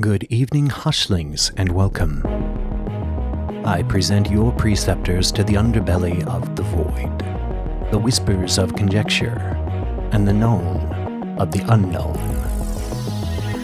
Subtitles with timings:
[0.00, 2.22] Good evening, hushlings, and welcome.
[3.66, 9.38] I present your preceptors to the underbelly of the void, the whispers of conjecture,
[10.12, 12.14] and the known of the unknown.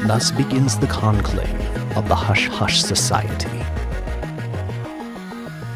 [0.08, 3.60] Thus begins the conclave of the Hush Hush Society.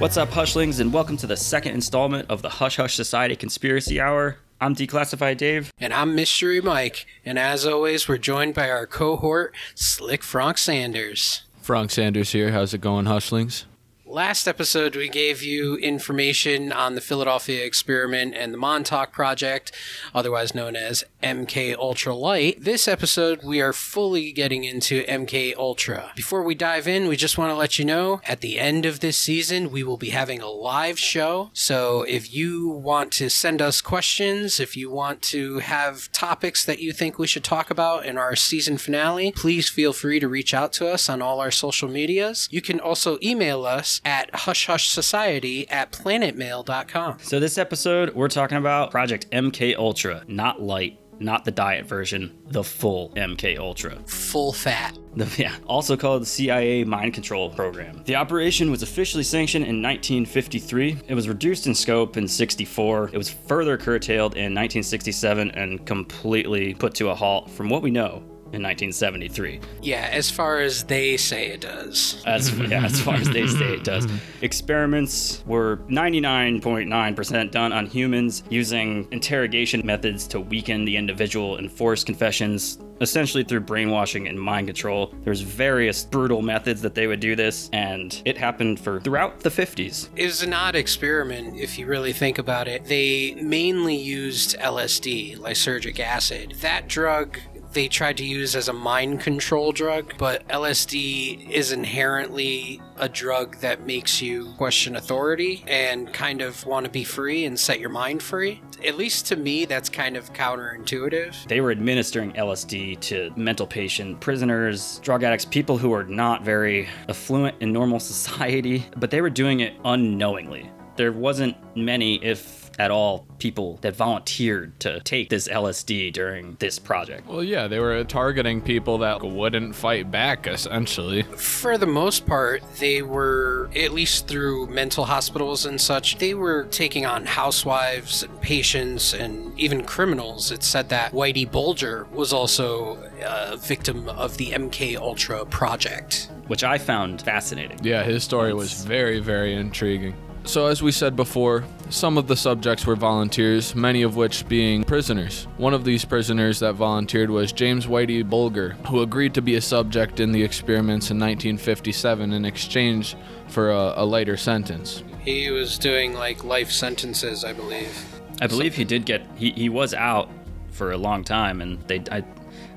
[0.01, 4.01] What's up, Hushlings, and welcome to the second installment of the Hush Hush Society Conspiracy
[4.01, 4.39] Hour.
[4.61, 5.73] I'm Declassified Dave.
[5.79, 7.07] And I'm Mystery Mike.
[7.25, 11.43] And as always, we're joined by our cohort, Slick Frank Sanders.
[11.63, 12.51] Frank Sanders here.
[12.51, 13.65] How's it going, Hushlings?
[14.11, 19.71] Last episode, we gave you information on the Philadelphia experiment and the Montauk Project,
[20.15, 22.65] otherwise known as MK Ultra Light.
[22.65, 26.13] This episode, we are fully getting into MK Ultra.
[26.17, 29.01] Before we dive in, we just want to let you know at the end of
[29.01, 31.51] this season, we will be having a live show.
[31.53, 36.79] So if you want to send us questions, if you want to have topics that
[36.79, 40.55] you think we should talk about in our season finale, please feel free to reach
[40.55, 42.49] out to us on all our social medias.
[42.51, 47.19] You can also email us at hushhushsociety at planetmail.com.
[47.23, 52.39] So this episode, we're talking about Project MK Ultra, not light, not the diet version,
[52.47, 53.97] the full MK Ultra.
[54.07, 54.97] Full fat.
[55.17, 58.03] The, yeah, also called the CIA Mind Control Program.
[58.05, 60.99] The operation was officially sanctioned in 1953.
[61.09, 63.11] It was reduced in scope in 64.
[63.13, 67.91] It was further curtailed in 1967 and completely put to a halt, from what we
[67.91, 69.61] know, in 1973.
[69.83, 72.23] Yeah, as far as they say it does.
[72.27, 73.99] As, yeah, as far as they say it does.
[74.09, 74.45] Mm-hmm.
[74.45, 82.05] Experiments were 99.9% done on humans using interrogation methods to weaken the individual and force
[82.05, 85.13] confessions essentially through brainwashing and mind control.
[85.25, 89.51] There's various brutal methods that they would do this, and it happened for throughout the
[89.51, 90.09] 50s.
[90.17, 92.85] It was an odd experiment if you really think about it.
[92.85, 96.55] They mainly used LSD, lysergic acid.
[96.61, 97.39] That drug
[97.73, 103.57] they tried to use as a mind control drug, but LSD is inherently a drug
[103.59, 107.91] that makes you question authority and kind of want to be free and set your
[107.91, 108.61] mind free.
[108.85, 111.47] At least to me, that's kind of counterintuitive.
[111.49, 116.89] They were administering LSD to mental patient prisoners, drug addicts, people who are not very
[117.09, 120.71] affluent in normal society, but they were doing it unknowingly.
[120.97, 126.79] There wasn't many, if at all people that volunteered to take this LSD during this
[126.79, 127.27] project.
[127.27, 131.23] Well, yeah, they were targeting people that wouldn't fight back, essentially.
[131.23, 136.65] For the most part, they were, at least through mental hospitals and such, they were
[136.65, 140.53] taking on housewives and patients and even criminals.
[140.53, 146.31] It said that Whitey Bulger was also a victim of the MK Ultra project.
[146.47, 147.79] Which I found fascinating.
[147.83, 150.15] Yeah, his story was very, very intriguing.
[150.45, 154.83] So, as we said before, some of the subjects were volunteers, many of which being
[154.85, 155.47] prisoners.
[155.59, 159.61] One of these prisoners that volunteered was James Whitey Bulger, who agreed to be a
[159.61, 163.17] subject in the experiments in 1957 in exchange
[163.49, 165.03] for a, a lighter sentence.
[165.21, 168.21] He was doing like life sentences, I believe.
[168.41, 170.31] I believe he did get, he, he was out
[170.71, 172.19] for a long time, and they, I,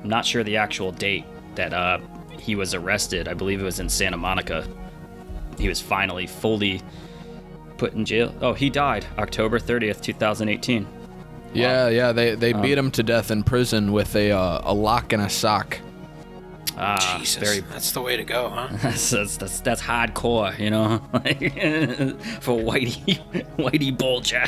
[0.03, 1.99] I'm not sure the actual date that uh,
[2.39, 3.27] he was arrested.
[3.27, 4.67] I believe it was in Santa Monica.
[5.59, 6.81] He was finally fully
[7.81, 8.31] put in jail.
[8.41, 10.87] Oh, he died October 30th, 2018.
[11.51, 15.13] Yeah, yeah, they, they beat him to death in prison with a uh, a lock
[15.13, 15.79] and a sock.
[16.77, 17.59] Ah, Jesus, very.
[17.61, 18.67] that's the way to go, huh?
[18.81, 20.99] That's, that's, that's, that's hardcore, you know,
[22.39, 23.19] for Whitey
[23.57, 24.45] Whitey Bulger.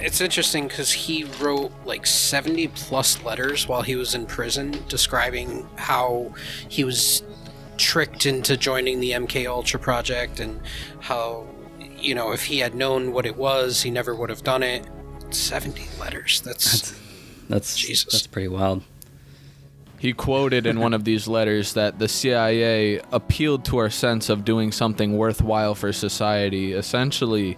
[0.00, 5.66] It's interesting because he wrote like 70 plus letters while he was in prison describing
[5.76, 6.34] how
[6.68, 7.22] he was
[7.78, 10.60] tricked into joining the MK Ultra project and
[11.00, 11.46] how,
[12.06, 14.86] you know, if he had known what it was, he never would have done it.
[15.30, 16.40] 70 letters.
[16.40, 16.98] That's.
[17.48, 18.12] That's Jesus.
[18.12, 18.82] That's pretty wild.
[19.98, 24.44] He quoted in one of these letters that the CIA appealed to our sense of
[24.44, 27.56] doing something worthwhile for society, essentially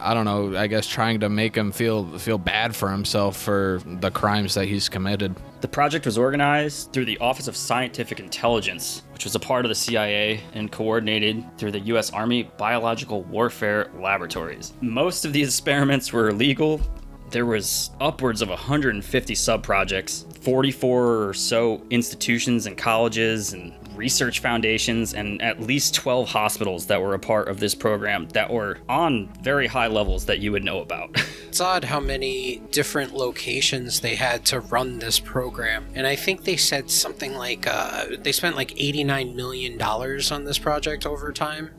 [0.00, 3.80] I don't know, I guess trying to make him feel feel bad for himself for
[3.84, 5.34] the crimes that he's committed.
[5.60, 9.68] The project was organized through the Office of Scientific Intelligence, which was a part of
[9.68, 12.10] the CIA and coordinated through the U.S.
[12.10, 14.72] Army Biological Warfare Laboratories.
[14.80, 16.80] Most of these experiments were illegal.
[17.30, 25.12] There was upwards of 150 sub-projects, 44 or so institutions and colleges and research foundations,
[25.12, 29.28] and at least 12 hospitals that were a part of this program that were on
[29.42, 31.14] very high levels that you would know about.
[31.48, 35.86] It's odd how many different locations they had to run this program.
[35.94, 40.58] And I think they said something like uh, they spent like $89 million on this
[40.58, 41.70] project over time.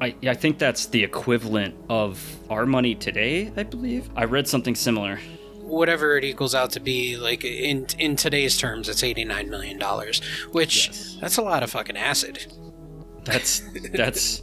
[0.00, 4.08] I, I think that's the equivalent of our money today, I believe.
[4.14, 5.18] I read something similar.
[5.68, 9.78] Whatever it equals out to be, like in in today's terms, it's eighty nine million
[9.78, 10.20] dollars,
[10.52, 11.18] which Yes.
[11.20, 12.46] that's a lot of fucking acid.
[13.24, 13.62] That's
[13.92, 14.42] that's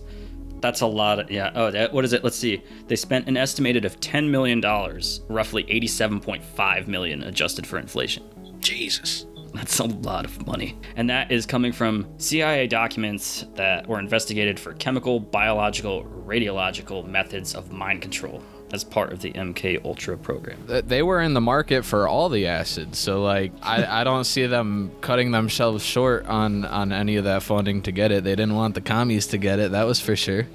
[0.62, 1.52] that's a lot of yeah.
[1.56, 2.24] Oh, that, what is it?
[2.24, 2.64] Let's see.
[2.88, 7.78] They spent an estimated of ten million dollars, roughly eighty-seven point five million adjusted for
[7.78, 8.24] inflation.
[8.60, 9.26] Jesus.
[9.54, 10.78] That's a lot of money.
[10.98, 17.56] And that is coming from CIA documents that were investigated for chemical, biological, radiological methods
[17.56, 18.44] of mind control
[18.76, 20.60] as part of the MK Ultra program.
[20.68, 24.46] They were in the market for all the acids, so like I, I don't see
[24.46, 28.24] them cutting themselves short on on any of that funding to get it.
[28.24, 30.46] They didn't want the commies to get it, that was for sure.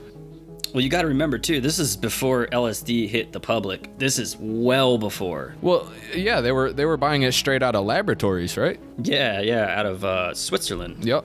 [0.72, 3.98] Well, you got to remember too, this is before LSD hit the public.
[3.98, 5.54] This is well before.
[5.62, 8.78] Well, yeah, they were they were buying it straight out of laboratories, right?
[9.02, 11.04] Yeah, yeah, out of uh, Switzerland.
[11.04, 11.24] Yep.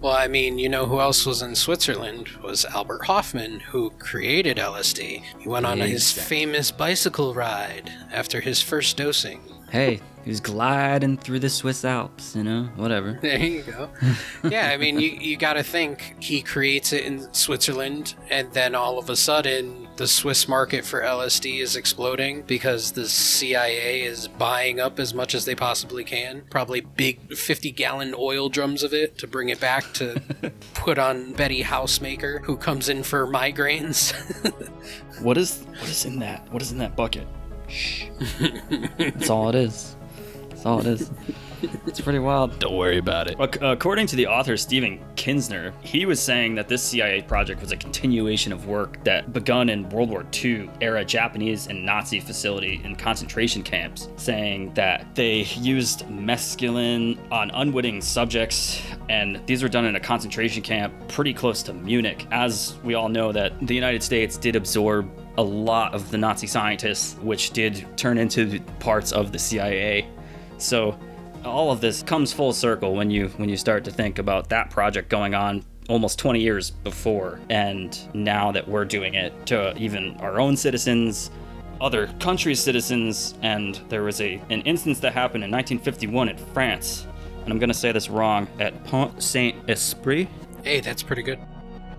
[0.00, 4.58] Well, I mean, you know who else was in Switzerland was Albert Hofmann, who created
[4.58, 5.22] LSD.
[5.40, 6.22] He went on his Exactly.
[6.36, 9.40] famous bicycle ride after his first dosing.
[9.70, 13.18] Hey, he was gliding through the Swiss Alps, you know, whatever.
[13.22, 13.88] There you go.
[14.48, 18.74] yeah, I mean, you, you got to think he creates it in Switzerland, and then
[18.74, 24.28] all of a sudden, the Swiss market for LSD is exploding because the CIA is
[24.28, 26.42] buying up as much as they possibly can.
[26.50, 30.20] Probably big 50 gallon oil drums of it to bring it back to
[30.74, 34.12] put on Betty Housemaker, who comes in for migraines.
[35.22, 36.46] What is what is in that?
[36.52, 37.26] What is in that bucket?
[37.68, 38.04] Shh.
[38.98, 39.96] That's all it is.
[40.50, 41.10] That's all it is.
[41.86, 42.58] It's pretty wild.
[42.58, 43.36] Don't worry about it.
[43.62, 47.76] According to the author Stephen Kinzer, he was saying that this CIA project was a
[47.76, 52.98] continuation of work that begun in World War II era Japanese and Nazi facility and
[52.98, 59.96] concentration camps, saying that they used mescaline on unwitting subjects, and these were done in
[59.96, 62.26] a concentration camp pretty close to Munich.
[62.30, 66.46] As we all know, that the United States did absorb a lot of the Nazi
[66.46, 70.08] scientists, which did turn into parts of the CIA.
[70.58, 70.98] So
[71.46, 74.70] all of this comes full circle when you when you start to think about that
[74.70, 77.40] project going on almost 20 years before.
[77.48, 81.30] And now that we're doing it to even our own citizens
[81.80, 87.06] other countries citizens and there was a an instance that happened in 1951 in France.
[87.44, 90.28] And I'm to say this wrong at Pont Saint-Esprit.
[90.64, 91.38] Hey, that's pretty good.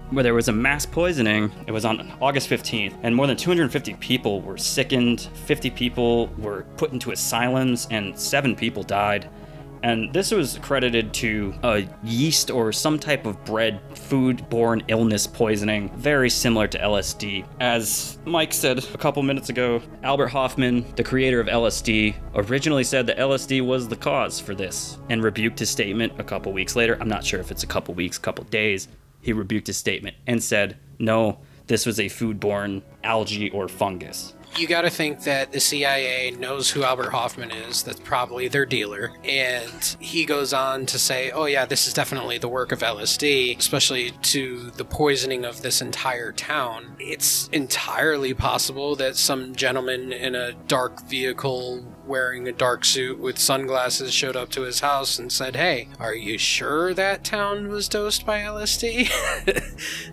[0.10, 1.52] Where there was a mass poisoning.
[1.68, 6.64] It was on August 15th, and more than 250 people were sickened, 50 people were
[6.78, 9.30] put into asylums, and seven people died.
[9.84, 15.28] And this was credited to a yeast or some type of bread food borne illness
[15.28, 17.46] poisoning, very similar to LSD.
[17.60, 23.08] As Mike said a couple minutes ago, Albert Hofmann, the creator of LSD, originally said
[23.08, 26.98] that LSD was the cause for this and rebuked his statement a couple weeks later.
[27.00, 28.88] I'm not sure if it's a couple weeks, couple days.
[29.28, 34.34] He rebuked his statement and said, no, this was a foodborne algae or fungus.
[34.56, 37.84] You got to think that the CIA knows who Albert Hofmann is.
[37.84, 39.12] That's probably their dealer.
[39.26, 43.58] And he goes on to say, oh, yeah, this is definitely the work of LSD,
[43.58, 46.96] especially to the poisoning of this entire town.
[46.98, 53.38] It's entirely possible that some gentleman in a dark vehicle wearing a dark suit with
[53.38, 57.88] sunglasses showed up to his house and said, hey, are you sure that town was
[57.90, 59.10] dosed by LSD?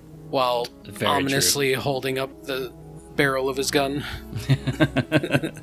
[0.28, 1.06] While Very true.
[1.06, 2.72] ominously holding up the
[3.16, 4.04] barrel of his gun.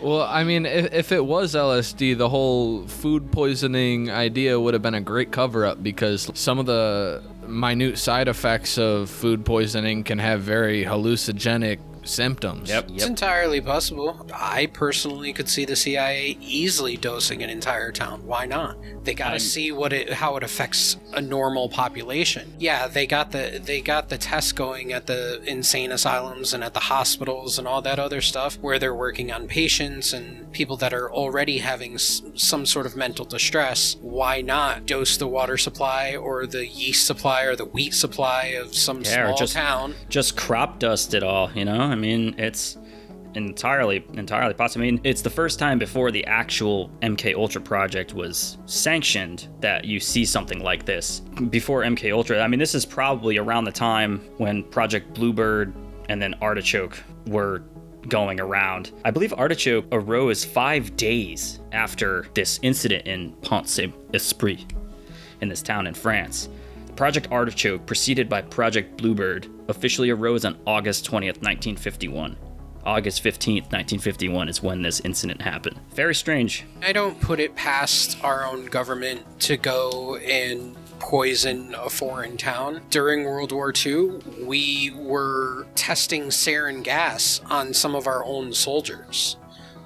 [0.00, 4.82] Well, I mean, if, if it was LSD, the whole food poisoning idea would have
[4.82, 10.04] been a great cover up because some of the minute side effects of food poisoning
[10.04, 12.68] can have very hallucinogenic symptoms.
[12.68, 12.90] Yep.
[12.90, 14.26] It's entirely possible.
[14.34, 18.26] I personally could see the CIA easily dosing an entire town.
[18.26, 18.76] Why not?
[19.04, 22.54] They got to see what it how it affects a normal population.
[22.58, 26.72] Yeah, they got the they got the tests going at the insane asylums and at
[26.74, 30.94] the hospitals and all that other stuff where they're working on patients and people that
[30.94, 33.96] are already having s- some sort of mental distress.
[34.00, 38.74] Why not dose the water supply or the yeast supply or the wheat supply of
[38.74, 39.94] some Yeah, small just- town?
[40.08, 41.93] just crop dust it all, you know?
[41.94, 42.76] I mean, it's
[43.36, 44.84] entirely entirely possible.
[44.84, 49.84] I mean, it's the first time before the actual MK Ultra project was sanctioned that
[49.84, 51.20] you see something like this.
[51.50, 55.72] Before MK Ultra, I mean, this is probably around the time when Project Bluebird
[56.08, 57.62] and then Artichoke were
[58.08, 58.90] going around.
[59.04, 64.66] I believe Artichoke arose 5 days after this incident in Pont Saint-Esprit
[65.40, 66.48] in this town in France.
[66.96, 72.36] Project Artichoke, preceded by Project Bluebird, officially arose on August 20th, 1951.
[72.84, 75.78] August 15th, 1951 is when this incident happened.
[75.94, 76.64] Very strange.
[76.82, 82.82] I don't put it past our own government to go and poison a foreign town.
[82.90, 89.36] During World War II, we were testing sarin gas on some of our own soldiers.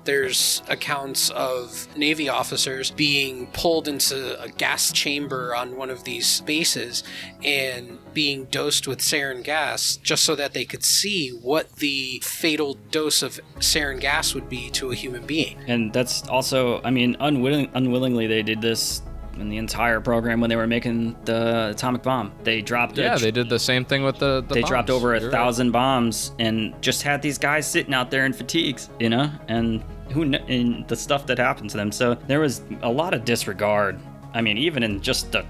[0.08, 6.40] There's accounts of Navy officers being pulled into a gas chamber on one of these
[6.40, 7.04] bases
[7.44, 12.78] and being dosed with sarin gas just so that they could see what the fatal
[12.90, 15.58] dose of sarin gas would be to a human being.
[15.66, 19.02] And that's also, I mean, unwilling, unwillingly they did this
[19.38, 22.32] in the entire program when they were making the atomic bomb.
[22.44, 22.96] They dropped.
[22.96, 24.42] a- Yeah, they did the same thing with the.
[24.48, 25.36] the they dropped over a You're right.
[25.36, 29.84] thousand bombs and just had these guys sitting out there in fatigues, you know, and
[30.10, 31.92] who and the stuff that happened to them.
[31.92, 33.98] So there was a lot of disregard.
[34.34, 35.44] I mean, even in just the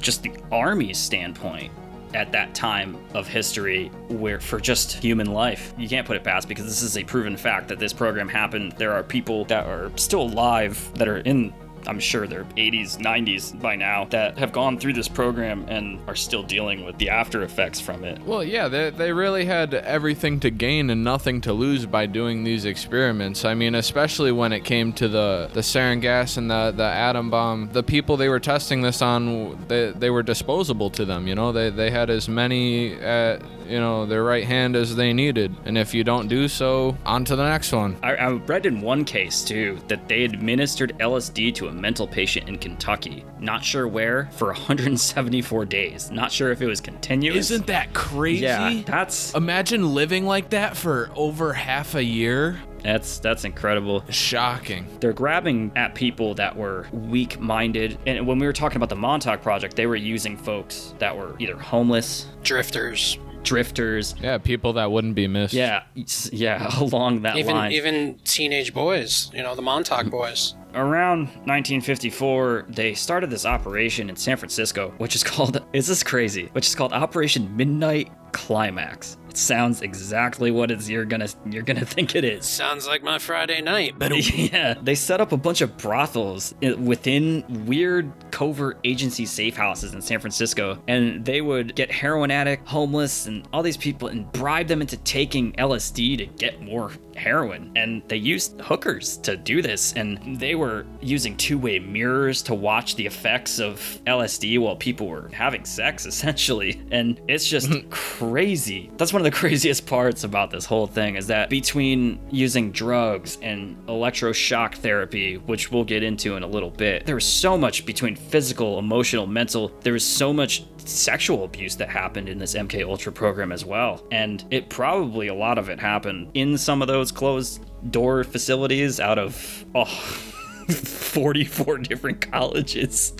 [0.00, 1.70] just the army's standpoint
[2.14, 6.46] at that time of history where for just human life you can't put it past
[6.46, 9.90] because this is a proven fact that this program happened there are people that are
[9.96, 11.52] still alive that are in
[11.86, 16.14] I'm sure they're 80s, 90s by now that have gone through this program and are
[16.14, 18.20] still dealing with the after effects from it.
[18.22, 22.44] Well, yeah, they, they really had everything to gain and nothing to lose by doing
[22.44, 23.44] these experiments.
[23.44, 27.30] I mean, especially when it came to the, the sarin gas and the, the atom
[27.30, 27.70] bomb.
[27.72, 31.52] The people they were testing this on, they, they were disposable to them, you know?
[31.52, 35.54] They, they had as many at, you know, their right hand as they needed.
[35.64, 37.96] And if you don't do so, on to the next one.
[38.02, 42.48] I, I read in one case too that they administered LSD to a mental patient
[42.48, 46.10] in Kentucky, not sure where, for 174 days.
[46.10, 47.50] Not sure if it was continuous.
[47.50, 48.44] Isn't that crazy?
[48.44, 52.60] yeah, that's Imagine living like that for over half a year.
[52.82, 54.04] that's that's incredible.
[54.10, 54.86] Shocking.
[55.00, 59.42] They're grabbing at people that were weak-minded, and when we were talking about the Montauk
[59.42, 64.14] Project, they were using folks that were either homeless, Drifters, drifters.
[64.20, 65.54] Yeah, people that wouldn't be missed.
[65.54, 65.82] Yeah,
[66.32, 67.72] yeah, along that even line.
[67.72, 70.54] even teenage boys, you know, the Montauk boys.
[70.74, 76.48] Around 1954, they started this operation in San Francisco, which is called, is this crazy?
[76.52, 79.18] Which is called Operation Midnight Climax.
[79.28, 82.46] It sounds exactly what it's you're gonna you're gonna think it is.
[82.46, 83.94] Sounds like my Friday night.
[83.98, 89.56] But yeah, they set up a bunch of brothels eh, within weird covert agency safe
[89.56, 94.08] houses in San Francisco, and they would get heroin addict, homeless, and all these people
[94.08, 97.72] and bribe them into taking LSD to get more heroin.
[97.76, 102.96] And they used hookers to do this, and they were using two-way mirrors to watch
[102.96, 106.82] the effects of LSD while people were having sex, essentially.
[106.90, 108.90] And it's just crazy.
[108.96, 113.38] That's one of the craziest parts about this whole thing is that between using drugs
[113.42, 117.86] and electroshock therapy, which we'll get into in a little bit, there was so much
[117.86, 119.72] between physical, emotional, mental.
[119.80, 124.06] There was so much sexual abuse that happened in this MK Ultra program as well.
[124.10, 129.00] And it probably a lot of it happened in some of those closed door facilities
[129.00, 129.84] out of oh,
[130.68, 133.14] 44 different colleges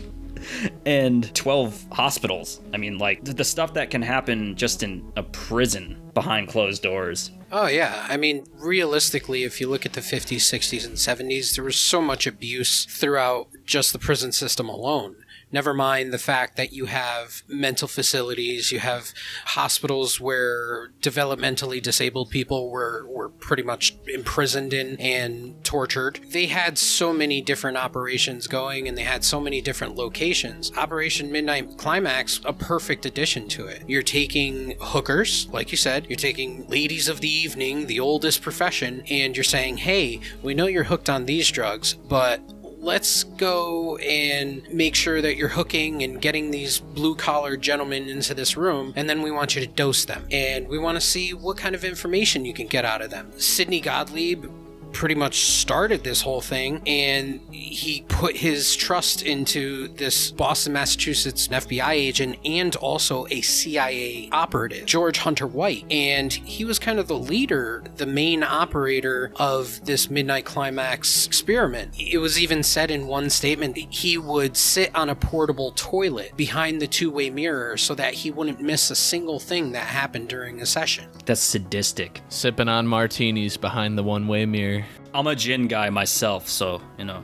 [0.86, 2.60] and 12 hospitals.
[2.72, 6.82] I mean, like the, the stuff that can happen just in a prison behind closed
[6.82, 7.30] doors.
[7.50, 8.06] Oh, yeah.
[8.08, 12.00] I mean, realistically, if you look at the 50s, 60s, and 70s, there was so
[12.00, 15.16] much abuse throughout just the prison system alone.
[15.52, 19.12] Never mind the fact that you have mental facilities, you have
[19.44, 26.20] hospitals where developmentally disabled people were, were pretty much imprisoned in and tortured.
[26.30, 30.72] They had so many different operations going and they had so many different locations.
[30.76, 33.82] Operation Midnight Climax, a perfect addition to it.
[33.86, 39.02] You're taking hookers, like you said, you're taking ladies of the evening, the oldest profession,
[39.10, 42.40] and you're saying, hey, we know you're hooked on these drugs, but
[42.82, 48.34] let's go and make sure that you're hooking and getting these blue collar gentlemen into
[48.34, 50.26] this room and then we want you to dose them.
[50.32, 53.32] And we want to see what kind of information you can get out of them.
[53.38, 54.46] Sidney gottlieb
[54.92, 61.48] pretty much started this whole thing and he put his trust into this Boston, Massachusetts
[61.48, 65.84] FBI agent and also a CIA operative, George Hunter White.
[65.90, 71.94] And he was kind of the leader, the main operator of this Midnight Climax experiment.
[71.98, 76.36] It was even said in one statement that he would sit on a portable toilet
[76.36, 80.28] behind the two way mirror so that he wouldn't miss a single thing that happened
[80.28, 81.08] during a session.
[81.24, 82.20] That's sadistic.
[82.28, 84.81] Sipping on martinis behind the one way mirror.
[85.14, 87.22] I'm a gin guy myself, so, you know.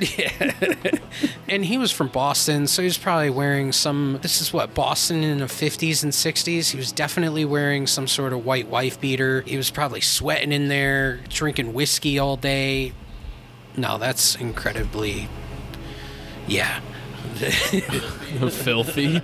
[0.00, 0.52] yeah.
[1.48, 4.18] and he was from Boston, so he was probably wearing some.
[4.22, 6.70] This is what Boston in the 50s and 60s.
[6.70, 9.42] He was definitely wearing some sort of white wife beater.
[9.42, 12.92] He was probably sweating in there, drinking whiskey all day.
[13.76, 15.28] No, that's incredibly.
[16.46, 16.80] Yeah.
[18.50, 19.18] Filthy.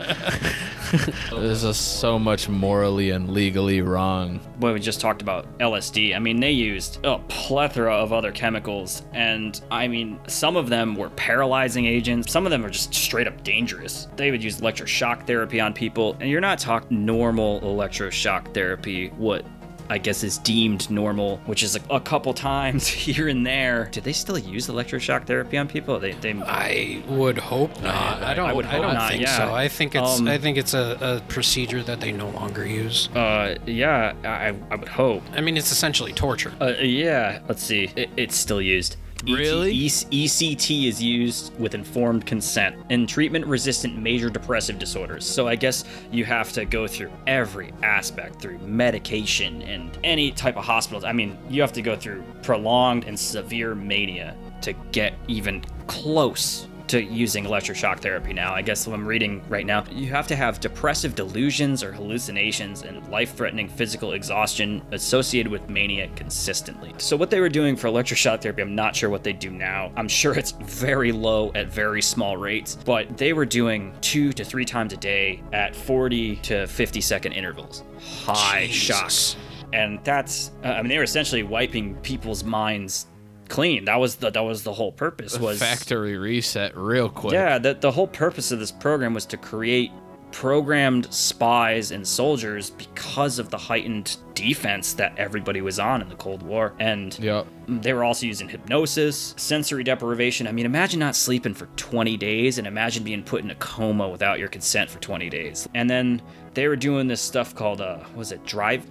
[1.30, 4.40] this is so much morally and legally wrong.
[4.60, 6.14] Well, we just talked about LSD.
[6.14, 10.94] I mean, they used a plethora of other chemicals, and I mean, some of them
[10.94, 12.30] were paralyzing agents.
[12.30, 14.08] Some of them are just straight up dangerous.
[14.16, 19.08] They would use electroshock therapy on people, and you're not talking normal electroshock therapy.
[19.16, 19.46] What
[19.92, 23.88] I guess is deemed normal, which is a, a, couple times here and there.
[23.92, 25.98] Do they still use electroshock therapy on people?
[25.98, 28.22] They, they I would hope not.
[28.22, 28.48] I don't.
[28.48, 29.36] I, would I don't not, think yeah.
[29.36, 29.54] so.
[29.54, 30.18] I think it's.
[30.20, 33.08] Um, I think it's a, a, procedure that they no longer use.
[33.08, 35.22] Uh, yeah, I, I would hope.
[35.34, 36.52] I mean, it's essentially torture.
[36.60, 37.40] Uh, yeah.
[37.48, 37.90] Let's see.
[37.94, 38.96] It, it's still used.
[39.24, 39.74] Really?
[39.74, 45.26] ECT is used with informed consent in treatment resistant major depressive disorders.
[45.26, 50.56] So I guess you have to go through every aspect through medication and any type
[50.56, 51.04] of hospitals.
[51.04, 56.66] I mean, you have to go through prolonged and severe mania to get even close
[56.92, 58.52] to using electroshock therapy now.
[58.52, 62.82] I guess what I'm reading right now, you have to have depressive delusions or hallucinations
[62.82, 66.92] and life threatening physical exhaustion associated with mania consistently.
[66.98, 69.90] So, what they were doing for electroshock therapy, I'm not sure what they do now.
[69.96, 74.44] I'm sure it's very low at very small rates, but they were doing two to
[74.44, 77.84] three times a day at 40 to 50 second intervals.
[78.24, 78.82] High Jesus.
[78.82, 79.36] shocks.
[79.72, 83.06] And that's, uh, I mean, they were essentially wiping people's minds
[83.48, 83.84] clean.
[83.84, 85.38] That was the that was the whole purpose.
[85.38, 87.34] Was factory reset real quick.
[87.34, 89.90] Yeah, the the whole purpose of this program was to create
[90.32, 96.14] programmed spies and soldiers because of the heightened defense that everybody was on in the
[96.16, 96.74] Cold War.
[96.80, 97.46] And yep.
[97.68, 100.46] they were also using hypnosis, sensory deprivation.
[100.46, 104.08] I mean, imagine not sleeping for 20 days and imagine being put in a coma
[104.08, 105.68] without your consent for 20 days.
[105.74, 106.20] And then
[106.54, 108.84] they were doing this stuff called, uh, was it drive?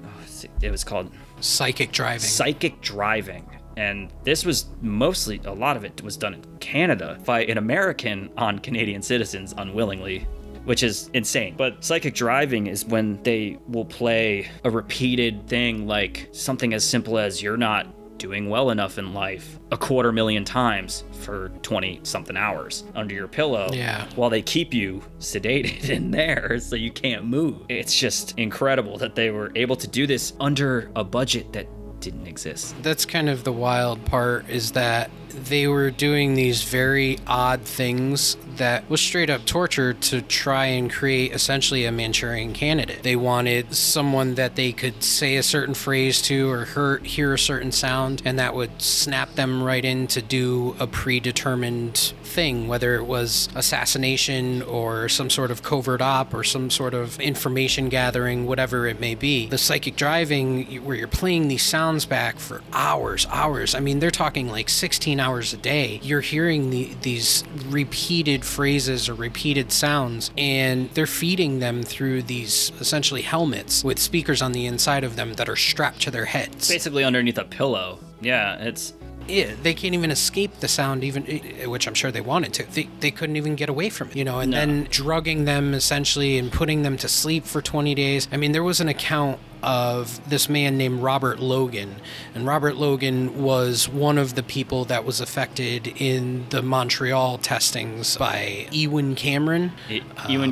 [0.62, 2.22] It was called psychic driving.
[2.22, 3.50] Psychic driving
[3.82, 8.30] and this was mostly a lot of it was done in Canada by an American
[8.38, 10.28] on Canadian citizens unwillingly
[10.66, 11.56] which is insane.
[11.58, 17.18] But psychic driving is when they will play a repeated thing like something as simple
[17.18, 17.88] as you're not
[18.20, 23.28] doing well enough in life a quarter million times for 20 something hours under your
[23.28, 24.08] pillow yeah.
[24.14, 27.58] while they keep you sedated in there so you can't move.
[27.68, 31.66] It's just incredible that they were able to do this under a budget that
[32.01, 32.75] didn't exist.
[32.81, 38.38] That's kind of the wild part is that they were doing these very odd things
[38.58, 43.04] that was straight up torture to try and create essentially a Manchurian candidate.
[43.04, 47.39] They wanted someone that they could say a certain phrase to or hear, hear a
[47.39, 52.96] certain sound, and that would snap them right in to do a predetermined thing, whether
[52.96, 58.46] it was assassination or some sort of covert op or some sort of information gathering,
[58.46, 59.48] whatever it may be.
[59.48, 63.76] The psychic driving, where you're playing these sounds back for hours, hours.
[63.76, 65.99] I mean, they're talking like 16 hours a day.
[66.03, 72.71] You're hearing the, these repeated phrases or repeated sounds, and they're feeding them through these
[72.79, 76.67] essentially helmets with speakers on the inside of them that are strapped to their heads.
[76.67, 77.99] Basically, underneath a pillow.
[78.21, 78.93] Yeah, it's
[79.27, 82.53] yeah, they can't even escape the sound, even eh, eh, which I'm sure they wanted
[82.55, 82.63] to.
[82.71, 84.39] They, they couldn't even get away from it, you know.
[84.39, 84.57] And no.
[84.57, 88.27] then drugging them essentially and putting them to sleep for 20 days.
[88.31, 91.95] I mean, there was an account of this man named Robert Logan.
[92.34, 98.17] And Robert Logan was one of the people that was affected in the Montreal testings
[98.17, 99.74] by Ewen Cameron.
[99.89, 100.02] E-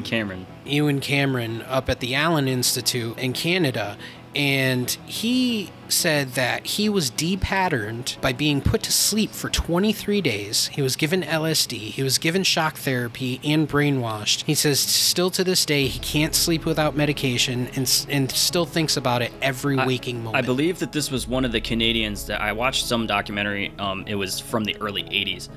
[0.01, 0.39] Cameron.
[0.41, 3.97] Um, Ewen Cameron up at the Allan Institute in Canada
[4.35, 10.67] and he said that he was depatterned by being put to sleep for 23 days.
[10.67, 14.43] He was given LSD, he was given shock therapy, and brainwashed.
[14.43, 18.97] He says still to this day he can't sleep without medication and, and still thinks
[18.97, 20.43] about it every waking moment.
[20.43, 23.73] I believe that this was one of the Canadians that I watched some documentary.
[23.79, 25.49] Um, it was from the early 80s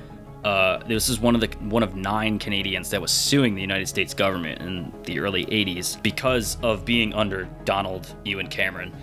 [0.43, 3.87] uh, this is one of the one of nine Canadians that was suing the United
[3.87, 8.93] States government in the early 80s because of being under Donald Ewen Cameron.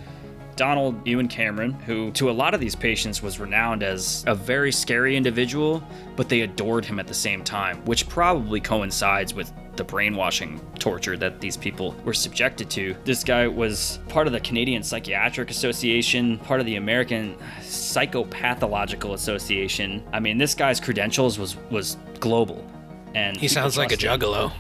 [0.57, 4.71] Donald Ewen Cameron, who to a lot of these patients was renowned as a very
[4.71, 5.83] scary individual,
[6.17, 11.17] but they adored him at the same time, which probably coincides with the brainwashing torture
[11.17, 12.95] that these people were subjected to.
[13.05, 20.03] This guy was part of the Canadian Psychiatric Association, part of the American Psychopathological Association.
[20.13, 22.67] I mean, this guy's credentials was was global.
[23.15, 24.53] And he sounds like a juggalo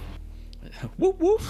[0.98, 1.40] whoop whoop.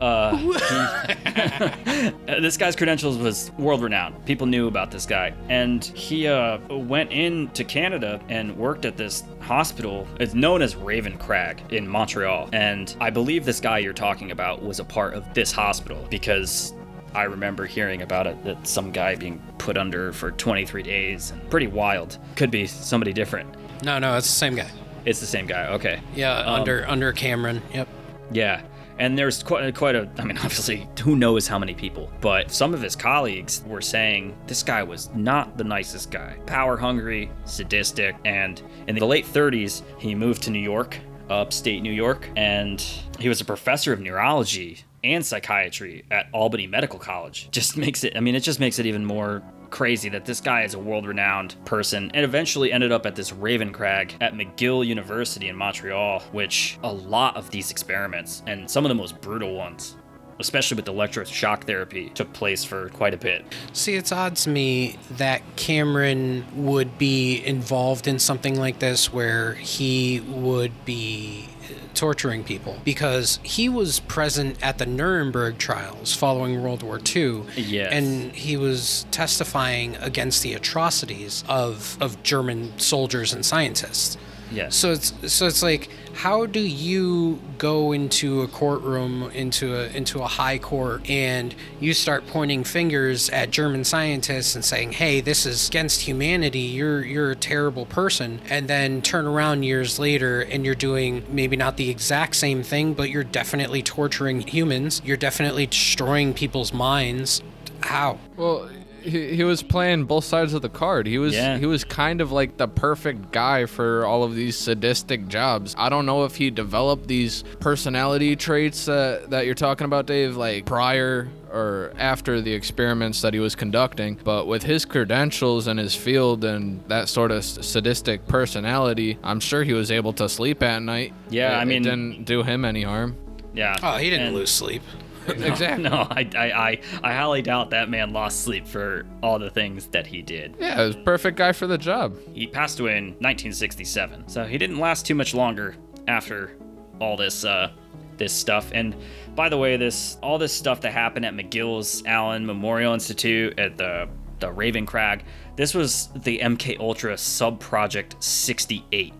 [0.00, 0.36] Uh,
[2.40, 4.24] this guy's credentials was world renowned.
[4.26, 9.24] People knew about this guy, and he uh, went into Canada and worked at this
[9.40, 10.06] hospital.
[10.18, 14.62] It's known as Raven Crag in Montreal, and I believe this guy you're talking about
[14.62, 16.72] was a part of this hospital because
[17.14, 21.50] I remember hearing about it that some guy being put under for 23 days and
[21.50, 22.18] pretty wild.
[22.36, 23.48] Could be somebody different.
[23.82, 24.70] No, no, it's the same guy.
[25.04, 25.66] It's the same guy.
[25.68, 26.00] Okay.
[26.14, 27.62] Yeah, Um, under under Cameron.
[27.72, 27.88] Yep.
[28.30, 28.62] Yeah.
[28.98, 32.50] And there's quite, uh, quite a, I mean, obviously, who knows how many people, but
[32.50, 36.38] some of his colleagues were saying this guy was not the nicest guy.
[36.46, 40.98] Power hungry, sadistic, and in the late 30s, he moved to New York,
[41.30, 42.80] upstate New York, and
[43.18, 47.48] he was a professor of neurology and psychiatry at Albany Medical College.
[47.50, 50.64] Just makes it, I mean, it just makes it even more crazy that this guy
[50.64, 54.84] is a world renowned person and eventually ended up at this Raven Crag at McGill
[54.84, 59.54] University in Montreal, which a lot of these experiments and some of the most brutal
[59.54, 59.96] ones.
[60.38, 63.44] Especially with electroshock therapy, took place for quite a bit.
[63.74, 69.52] See, it's odd to me that Cameron would be involved in something like this where
[69.52, 71.46] he would be
[71.94, 77.44] torturing people because he was present at the Nuremberg trials following World War II.
[77.56, 77.92] Yes.
[77.92, 84.16] And he was testifying against the atrocities of, of German soldiers and scientists.
[84.52, 84.74] Yes.
[84.74, 90.20] So it's so it's like how do you go into a courtroom into a into
[90.20, 95.46] a high court and you start pointing fingers at German scientists and saying, "Hey, this
[95.46, 96.58] is against humanity.
[96.58, 101.56] You're you're a terrible person." And then turn around years later and you're doing maybe
[101.56, 105.00] not the exact same thing, but you're definitely torturing humans.
[105.02, 107.40] You're definitely destroying people's minds.
[107.80, 108.18] How?
[108.36, 108.68] Well,
[109.02, 111.06] he, he was playing both sides of the card.
[111.06, 111.58] He was Yeah.
[111.58, 115.74] he was kind of like the perfect guy for all of these sadistic jobs.
[115.78, 120.36] I don't know if he developed these personality traits that that you're talking about, Dave,
[120.36, 124.18] like prior or after the experiments that he was conducting.
[124.22, 129.64] But with his credentials and his field and that sort of sadistic personality, I'm sure
[129.64, 131.12] he was able to sleep at night.
[131.28, 133.16] Yeah, It- I it mean- didn't do him any harm.
[133.52, 133.74] yeah.
[133.82, 134.82] Oh, he didn't And- lose sleep.
[135.28, 135.84] exactly.
[135.84, 139.86] No, I, I, I, I highly doubt that man lost sleep for all the things
[139.88, 140.56] that he did.
[140.58, 142.16] Yeah, he was perfect guy for the job.
[142.32, 145.76] He passed away in 1967, so he didn't last too much longer
[146.08, 146.56] after
[147.00, 147.70] all this uh,
[148.16, 148.70] this stuff.
[148.72, 148.94] And
[149.34, 153.76] by the way, this all this stuff that happened at McGill's Allan Memorial Institute at
[153.76, 155.24] the the Raven Crag,
[155.56, 159.12] this was the MK Ultra sub project 68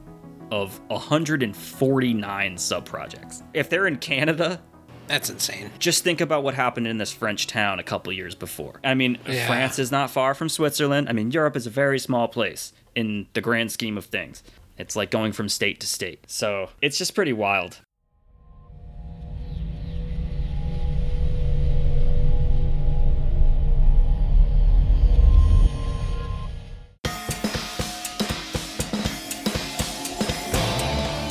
[0.51, 3.43] of 149 sub projects.
[3.55, 4.61] If they're in Canada,
[5.11, 5.71] That's insane.
[5.81, 8.81] just think about what happened in this French town a couple years before.
[8.85, 9.47] I mean, Yeah.
[9.49, 11.09] France is not far from Switzerland.
[11.09, 14.45] I mean, Europe is a very small place in the grand scheme of things.
[14.79, 16.21] It's like going from state to state.
[16.29, 17.81] So it's just pretty wild.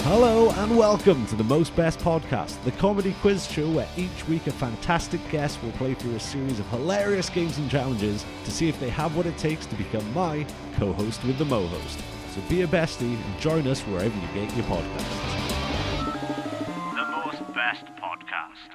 [0.09, 4.47] Hello and welcome to the Most Best Podcast, the comedy quiz show where each week
[4.47, 8.67] a fantastic guest will play through a series of hilarious games and challenges to see
[8.67, 11.99] if they have what it takes to become my co host with the Mo host.
[12.33, 15.45] So be a bestie and join us wherever you get your podcasts.
[16.95, 18.71] The most best podcast.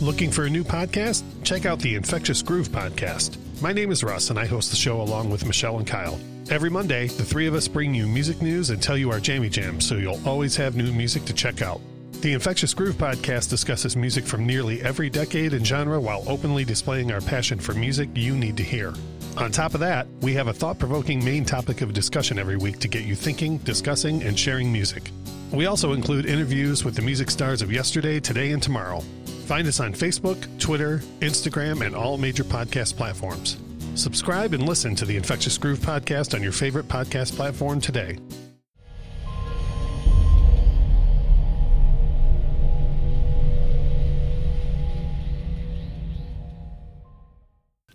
[0.00, 1.22] Looking for a new podcast?
[1.44, 3.36] Check out the Infectious Groove podcast.
[3.62, 6.18] My name is Russ, and I host the show along with Michelle and Kyle.
[6.50, 9.48] Every Monday, the three of us bring you music news and tell you our jammy
[9.48, 11.80] jams, so you'll always have new music to check out.
[12.20, 17.10] The Infectious Groove podcast discusses music from nearly every decade and genre while openly displaying
[17.10, 18.92] our passion for music you need to hear.
[19.38, 22.78] On top of that, we have a thought provoking main topic of discussion every week
[22.80, 25.10] to get you thinking, discussing, and sharing music.
[25.52, 29.00] We also include interviews with the music stars of yesterday, today, and tomorrow.
[29.46, 33.56] Find us on Facebook, Twitter, Instagram, and all major podcast platforms.
[33.94, 38.16] Subscribe and listen to the Infectious Groove podcast on your favorite podcast platform today.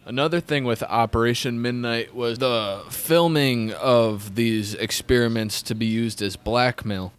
[0.05, 6.36] Another thing with Operation Midnight was the filming of these experiments to be used as
[6.36, 7.12] blackmail.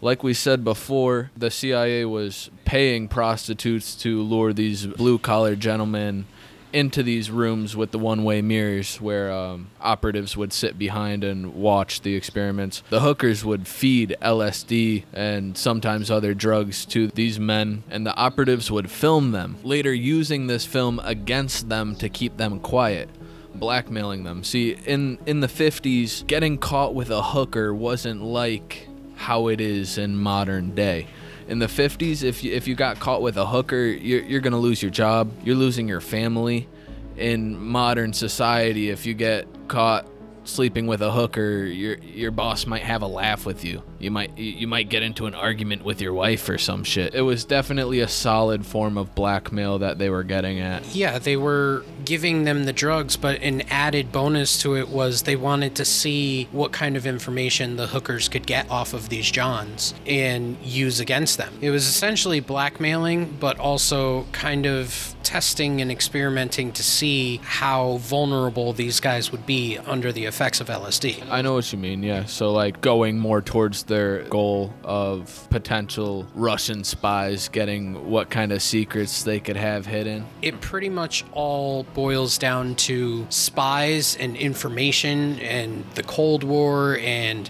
[0.00, 6.26] Like we said before, the CIA was paying prostitutes to lure these blue collar gentlemen
[6.74, 11.54] into these rooms with the one way mirrors where um, operatives would sit behind and
[11.54, 12.82] watch the experiments.
[12.90, 18.72] The hookers would feed LSD and sometimes other drugs to these men, and the operatives
[18.72, 23.08] would film them, later using this film against them to keep them quiet
[23.54, 24.42] blackmailing them.
[24.42, 29.96] See, in in the 50s, getting caught with a hooker wasn't like how it is
[29.96, 31.06] in modern day.
[31.48, 34.52] In the 50s, if you, if you got caught with a hooker, you're, you're going
[34.52, 35.30] to lose your job.
[35.44, 36.68] You're losing your family.
[37.16, 40.08] In modern society, if you get caught
[40.44, 43.82] sleeping with a hooker, your your boss might have a laugh with you.
[44.04, 47.14] You might you might get into an argument with your wife or some shit.
[47.14, 50.94] It was definitely a solid form of blackmail that they were getting at.
[50.94, 55.36] Yeah, they were giving them the drugs, but an added bonus to it was they
[55.36, 59.94] wanted to see what kind of information the hookers could get off of these Johns
[60.06, 61.54] and use against them.
[61.62, 68.72] It was essentially blackmailing, but also kind of testing and experimenting to see how vulnerable
[68.72, 71.24] these guys would be under the effects of LSD.
[71.30, 72.26] I know what you mean, yeah.
[72.26, 78.60] So, like, going more towards their goal of potential Russian spies getting what kind of
[78.60, 80.26] secrets they could have hidden.
[80.42, 87.48] it pretty much all boils down to spies and information and the Cold War and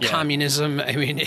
[0.00, 0.10] Yeah.
[0.10, 0.78] communism.
[0.86, 1.20] I mean,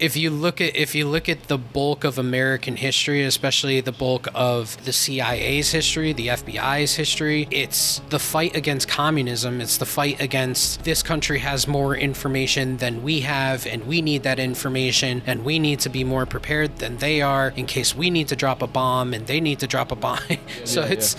[0.00, 3.92] if you look at if you look at the bulk of American history, especially the
[3.92, 9.60] bulk of the CIA's history, the FBI's history, it's the fight against communism.
[9.60, 14.22] It's the fight against this country has more information than we have, and we need
[14.22, 18.08] that information, and we need to be more prepared than they are in case we
[18.10, 20.20] need to drop a bomb and they need to drop a bomb.
[20.64, 21.16] so yeah, it's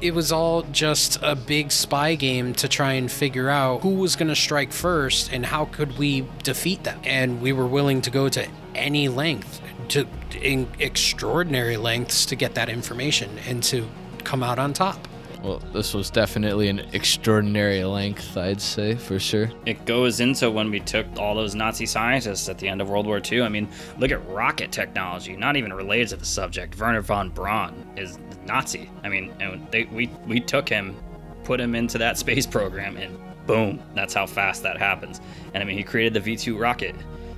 [0.00, 4.16] it was all just a big spy game to try and figure out who was
[4.16, 7.00] going to strike first and how could we defeat them.
[7.04, 10.06] And we were willing to go to any length, to
[10.40, 13.88] in extraordinary lengths to get that information and to
[14.24, 15.08] come out on top.
[15.46, 19.48] Well, this was definitely an extraordinary length, I'd say, for sure.
[19.64, 23.06] It goes into when we took all those Nazi scientists at the end of World
[23.06, 23.42] War II.
[23.42, 26.76] I mean, look at rocket technology, not even related to the subject.
[26.76, 28.90] Wernher von Braun is Nazi.
[29.04, 30.96] I mean, and they, we, we took him,
[31.44, 35.20] put him into that space program, and boom, that's how fast that happens.
[35.54, 36.96] And I mean, he created the V 2 rocket.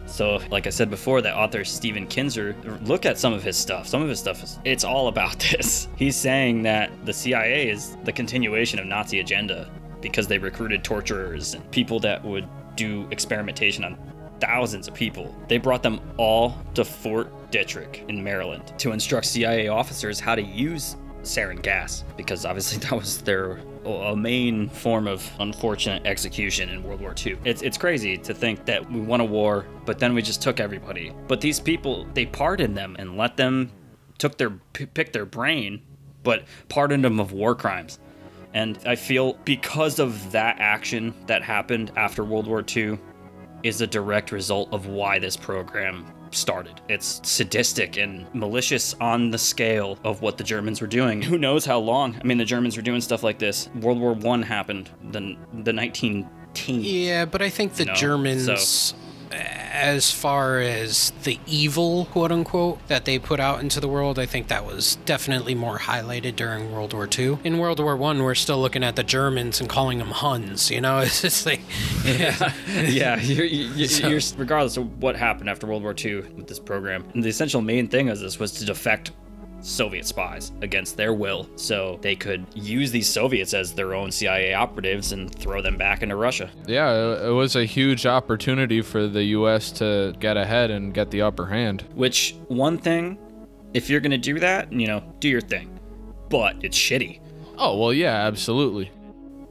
[0.09, 3.87] So, like I said before, that author Stephen Kinzer, look at some of his stuff.
[3.87, 5.89] Some of his stuff is it's all about this.
[5.97, 11.55] He's saying that the CIA is the continuation of Nazi agenda because they recruited torturers
[11.55, 13.99] and people that would do experimentation on
[14.41, 15.35] thousands of people.
[15.49, 20.43] They brought them all to Fort Detrick in Maryland to instruct CIA officers how to
[20.43, 26.83] use sarin gas because obviously that was their a main form of unfortunate execution in
[26.83, 27.39] World War II.
[27.45, 30.61] It's it's crazy to think that we won a war, but then we just took
[30.61, 31.13] everybody.
[31.27, 33.71] But these people, they pardoned them and let them
[34.19, 35.83] took their pick their brain,
[36.23, 37.99] but pardoned them of war crimes.
[38.55, 42.99] And I feel because of that action that happened after World War II
[43.63, 46.81] is a direct result of why this program started.
[46.89, 51.23] It's sadistic and malicious on the scale of what the Germans were doing.
[51.23, 52.17] Who knows how long?
[52.21, 53.69] I mean, the Germans were doing stuff like this.
[53.81, 56.85] World War One happened the the 19 teens.
[56.87, 58.97] Yeah, but I think the No, Germans, so-
[59.39, 64.27] as far as the evil, quote unquote, that they put out into the world, I
[64.27, 67.39] think that was definitely more highlighted during World War II.
[67.45, 70.71] In World War One, we're still looking at the Germans and calling them Huns.
[70.71, 71.61] You know, it's just like,
[72.05, 72.53] yeah,
[73.21, 77.29] you're, you're, you're, regardless of what happened after World War II with this program, the
[77.29, 79.13] essential main thing of this was to defect
[79.61, 84.55] Soviet spies against their will so they could use these Soviets as their own CIA
[84.55, 86.51] operatives and throw them back into Russia.
[86.67, 89.73] Yeah, it was a huge opportunity for the U.S.
[89.73, 91.85] to get ahead and get the upper hand.
[91.95, 93.19] Which, one thing,
[93.75, 95.79] if you're going to do that, you know, do your thing.
[96.29, 97.21] But it's shitty.
[97.57, 98.91] Oh, well, yeah, absolutely.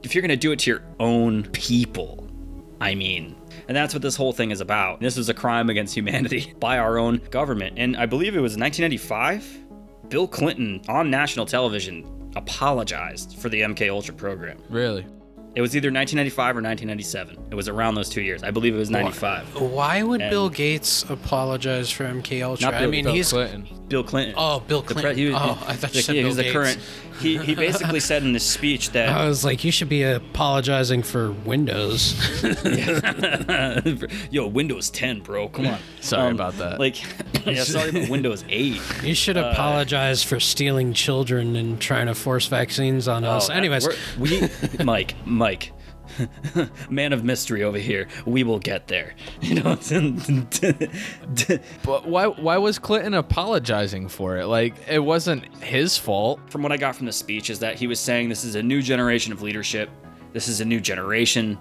[0.03, 2.27] if you're going to do it to your own people,
[2.79, 3.35] I mean,
[3.67, 4.99] and that's what this whole thing is about.
[5.01, 7.77] This was a crime against humanity by our own government.
[7.77, 9.66] And I believe it was 1995,
[10.09, 14.57] Bill Clinton on national television apologized for the MK Ultra program.
[14.69, 15.05] Really.
[15.57, 17.47] It was either 1995 or 1997.
[17.49, 18.43] It was around those two years.
[18.43, 19.59] I believe it was 95.
[19.59, 22.69] why would And- Bill Gates apologize for MK Ultra?
[22.69, 23.67] Not I mean, Bill he's Clinton.
[23.87, 24.35] Bill Clinton.
[24.37, 25.13] oh, Bill The Clinton.
[25.15, 26.53] pre- he was- oh, I thought you the- said yeah, Bill he's the Gates.
[26.53, 26.79] current.
[27.19, 31.01] He, he basically said in his speech that I was like, you should be apologizing
[31.01, 32.13] for Windows.
[34.29, 35.47] Yo, Windows 10, bro.
[35.49, 35.79] Come on.
[36.01, 36.79] Sorry um, about that.
[36.79, 37.01] Like,
[37.45, 38.79] yeah, sorry about Windows 8.
[39.03, 43.49] You should uh, apologize for stealing children and trying to force vaccines on oh, us.
[43.49, 43.87] Oh, Anyways,
[44.19, 45.46] we're- we, Mike, Mike,
[46.89, 48.07] man of mystery over here.
[48.25, 49.13] We will get there.
[49.41, 49.77] You know.
[51.83, 54.47] But why why was Clinton apologizing for it?
[54.47, 56.39] Like it wasn't his fault.
[56.49, 58.63] from what I got from the speech is that he was saying this is a
[58.63, 59.89] new generation of leadership.
[60.33, 61.57] This is a new generation,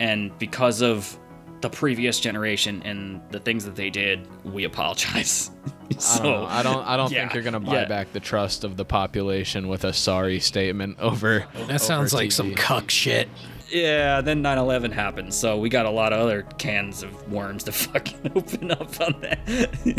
[0.00, 1.18] and because of
[1.60, 5.50] the previous generation and the things that they did, we apologize.
[5.90, 6.46] I so don't know.
[6.46, 7.88] I don't I don't yeah, think you're gonna buy yeah.
[7.88, 11.46] back the trust of the population with a sorry statement over.
[11.66, 13.28] that sounds like some cuck shit.
[13.68, 17.72] Yeah, then 9/11 happened, so we got a lot of other cans of worms to
[17.72, 19.38] fucking open up on that.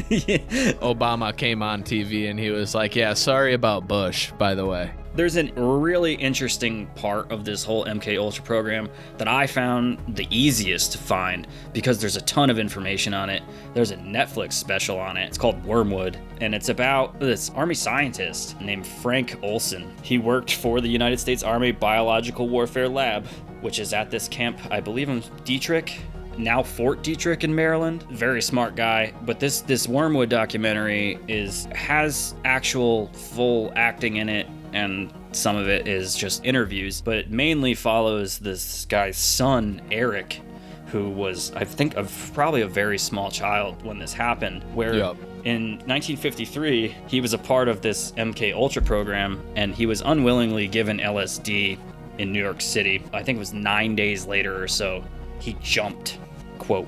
[0.10, 0.74] yeah.
[0.82, 4.92] Obama came on TV and he was like, "Yeah, sorry about Bush, by the way."
[5.14, 10.26] There's a really interesting part of this whole MK Ultra program that I found the
[10.30, 13.44] easiest to find because there's a ton of information on it.
[13.74, 15.26] There's a Netflix special on it.
[15.26, 19.94] It's called Wormwood, and it's about this army scientist named Frank Olson.
[20.02, 23.26] He worked for the United States Army Biological Warfare Lab,
[23.60, 26.00] which is at this camp, I believe in Detrick,
[26.38, 28.04] now Fort Detrick in Maryland.
[28.12, 29.14] Very smart guy.
[29.24, 35.68] But this this Wormwood documentary is has actual full acting in it and some of
[35.68, 40.42] it is just interviews, but it mainly follows this guy's son, Eric,
[40.88, 45.18] who was, I think, of probably a very small child when this happened, where Yup.
[45.46, 50.68] in 1953 he was a part of this MK Ultra program and he was unwillingly
[50.68, 51.78] given LSD
[52.18, 53.04] in New York City.
[53.14, 55.04] I think it was nine days later or so.
[55.42, 56.20] He jumped,
[56.60, 56.88] quote,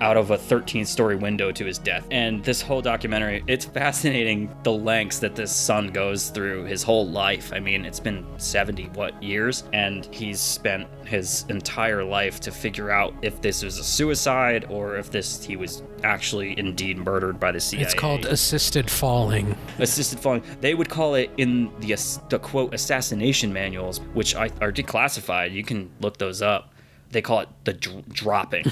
[0.00, 2.06] out of a 13 story window to his death.
[2.10, 7.08] And this whole documentary, it's fascinating the lengths that this son goes through his whole
[7.08, 7.52] life.
[7.52, 12.90] I mean, it's been 70 what years and he's spent his entire life to figure
[12.90, 17.52] out if this was a suicide or if this he was actually indeed murdered by
[17.52, 17.82] the CIA.
[17.82, 19.56] It's called assisted falling.
[19.78, 20.42] assisted falling.
[20.60, 21.94] They would call it in the,
[22.28, 25.52] the quote assassination manuals, which are declassified.
[25.52, 26.72] You can look those up.
[27.10, 28.64] They call it the dr- dropping.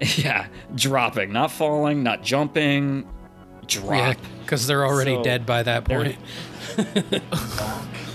[0.16, 3.08] yeah, dropping, not falling, not jumping.
[3.66, 3.90] Drop.
[3.92, 6.16] Yeah, because they're already So, dead by that point.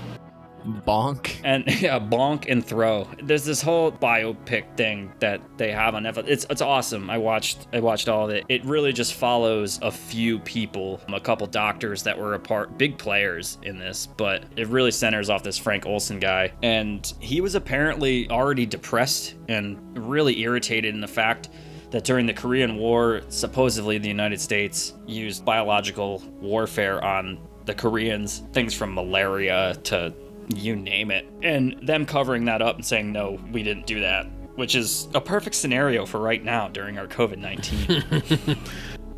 [0.66, 1.40] Bonk.
[1.44, 3.08] and yeah, bonk and throw.
[3.22, 6.24] There's this whole biopic thing that they have on Netflix.
[6.28, 7.08] It's it's awesome.
[7.08, 8.44] I watched I watched all of it.
[8.48, 12.98] It really just follows a few people, a couple doctors that were a part, big
[12.98, 17.54] players in this, but it really centers off this Frank Olson guy, and he was
[17.54, 21.48] apparently already depressed and really irritated in the fact
[21.90, 28.42] that during the Korean War, supposedly the United States used biological warfare on the Koreans,
[28.52, 30.12] things from malaria to
[30.54, 31.26] you name it.
[31.42, 35.20] And them covering that up and saying, no, we didn't do that, which is a
[35.20, 38.56] perfect scenario for right now during our COVID 19.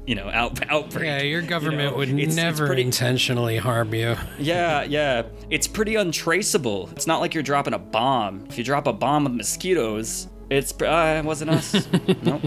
[0.09, 1.05] You know, out, outbreak.
[1.05, 1.99] Yeah, your you government know?
[1.99, 4.17] would It's- it's never pretty- intentionally harm you.
[4.39, 5.25] yeah, yeah.
[5.51, 6.89] It's pretty untraceable.
[6.93, 8.47] It's not like you're dropping a bomb.
[8.49, 11.87] If you drop a bomb with mosquitoes, it's uh, it wasn't us.
[12.23, 12.41] nope.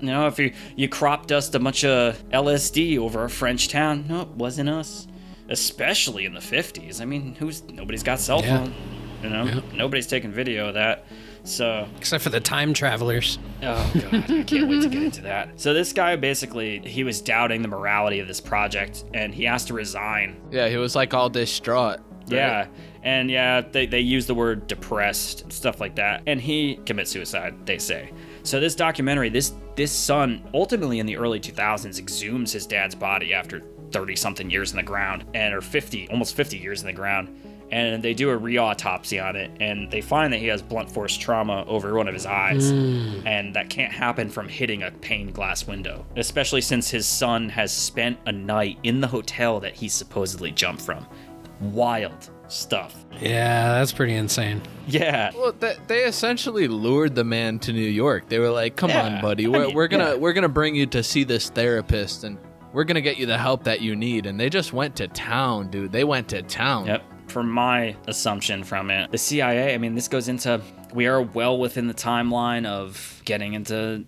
[0.00, 4.06] You know, if you you crop dust a bunch of LSD over a French town,
[4.08, 5.06] nope, wasn't us.
[5.48, 7.00] Especially in the 50s.
[7.00, 8.64] I mean, who's nobody's got cell Yeah.
[8.64, 8.74] phone.
[9.22, 11.06] You know, nobody's taking video of that.
[11.44, 13.38] So Except for the time travelers.
[13.62, 15.60] Oh god, I can't wait to get into that.
[15.60, 19.64] So this guy basically he was doubting the morality of this project and he has
[19.66, 22.00] to resign Yeah, he was like all distraught.
[22.26, 22.66] yeah.
[23.02, 26.22] And yeah, they, they use the word depressed, and stuff like that.
[26.26, 28.10] And he commits suicide, they say.
[28.44, 33.34] So this documentary, this this son ultimately in the early 2000s exhumes his dad's body
[33.34, 33.60] after
[33.94, 37.40] 30 something years in the ground and or 50, almost 50 years in the ground.
[37.70, 41.16] And they do a re-autopsy on it and they find that he has blunt force
[41.16, 42.70] trauma over one of his eyes.
[42.70, 43.26] Hmm.
[43.26, 47.72] And that can't happen from hitting a pane glass window, especially since his son has
[47.72, 51.06] spent a night in the hotel that he supposedly jumped from
[51.60, 53.04] wild stuff.
[53.20, 54.60] Yeah, that's pretty insane.
[54.86, 55.30] Yeah.
[55.34, 58.28] Well, they, they essentially lured the man to New York.
[58.28, 59.46] They were like, "Come Yeah, on, buddy.
[59.46, 60.14] We're, mean, we're gonna yeah.
[60.16, 62.38] we're gonna bring you to see this therapist, and
[62.74, 65.70] we're gonna get you the help that you need." And they just went to town,
[65.70, 65.92] dude.
[65.92, 66.86] They went to town.
[66.86, 67.02] Yep.
[67.28, 70.60] From my assumption from it, the CIA, I mean, this goes into,
[70.92, 74.04] we are well within the timeline of getting into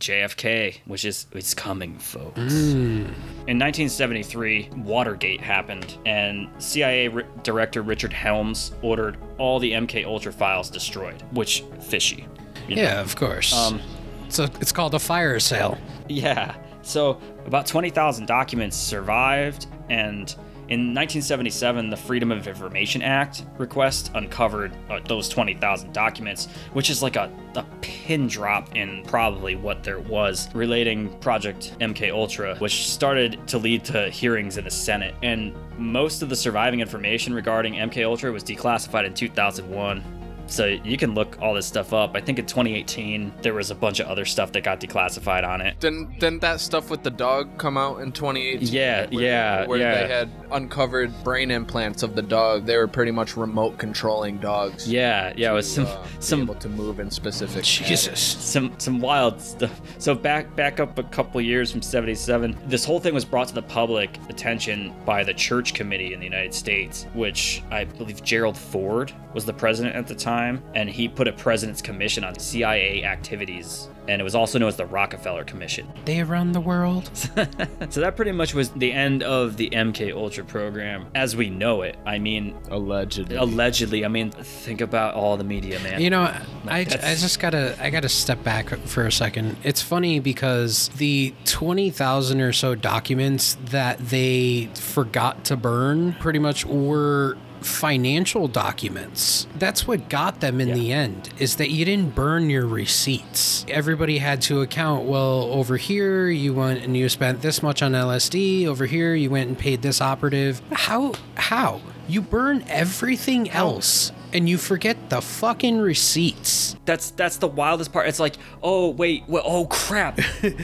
[0.00, 2.38] JFK, which is, it's coming, folks.
[2.38, 3.06] In
[3.46, 10.70] 1973, Watergate happened, and CIA Ri- Director Richard Helms ordered all the MK Ultra files
[10.70, 12.26] destroyed, which fishy.
[12.68, 12.82] you know?
[12.82, 13.52] Yeah, of course.
[13.52, 13.80] Um,
[14.28, 15.78] so it's called a fire sale.
[16.10, 16.54] Yeah.
[16.88, 20.34] So about 20,000 documents survived, and
[20.68, 27.02] in 1977, the Freedom of Information Act request uncovered uh, those 20,000 documents, which is
[27.02, 32.88] like a, a pin drop in probably what there was relating Project MK Ultra, which
[32.88, 35.14] started to lead to hearings in the Senate.
[35.22, 40.17] And most of the surviving information regarding MK Ultra was declassified in 2001.
[40.48, 42.16] So you can look all this stuff up.
[42.16, 45.60] I think in 2018 there was a bunch of other stuff that got declassified on
[45.60, 45.78] it.
[45.80, 48.68] Didn't didn't that stuff with the dog come out in 2018?
[48.68, 49.94] Yeah, Where- yeah, Where yeah.
[50.06, 52.66] they had uncovered brain implants of the dog.
[52.66, 54.90] They were pretty much remote controlling dogs.
[54.90, 57.64] Yeah, yeah, it was some uh, some able to move in specific.
[57.64, 58.18] Jesus.
[58.20, 59.80] some some wild stuff.
[59.98, 63.54] So back back up a couple years from 77, this whole thing was brought to
[63.54, 68.56] the public attention by the Church Committee in the United States, which I believe Gerald
[68.56, 70.37] Ford was the president at the time.
[70.38, 73.88] Time, and he put a president's commission on CIA activities.
[74.08, 75.86] And it was also known as the Rockefeller Commission.
[76.06, 77.10] They around the world.
[77.90, 81.82] So that pretty much was the end of the MK Ultra program as we know
[81.82, 81.96] it.
[82.04, 83.36] I mean, Allegedly.
[83.36, 84.04] allegedly.
[84.04, 86.00] I mean, think about all the media, man.
[86.00, 86.44] You know, I,
[86.80, 89.56] I just gotta I gotta step back for a second.
[89.64, 96.38] It's funny because the twenty thousand or so documents that they forgot to burn pretty
[96.38, 99.46] much were financial documents.
[99.56, 103.64] That's what got them in the end is that you didn't burn your receipts.
[103.68, 107.92] Everybody had to account, well, over here you went and you spent this much on
[107.92, 110.60] LSD, over here you went and paid this operative.
[110.72, 111.80] How how?
[112.08, 116.76] You burn everything else and you forget the fucking receipts.
[116.84, 118.08] that's that's the wildest part.
[118.08, 120.18] It's like, oh wait, well, oh crap.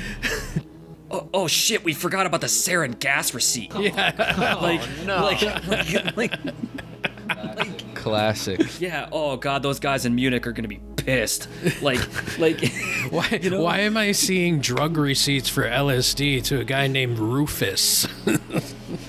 [1.15, 1.85] Oh, oh shit!
[1.85, 3.73] We forgot about the sarin gas receipt.
[3.85, 5.23] Yeah, like, oh, no.
[5.23, 6.33] like, like, like,
[7.95, 8.81] Classic.
[8.81, 9.09] yeah.
[9.13, 11.49] Oh god, those guys in Munich are gonna be pissed.
[11.83, 12.01] Like,
[12.39, 12.61] like,
[13.11, 18.07] Why, why am I seeing drug receipts for LSD to a guy named Rufus?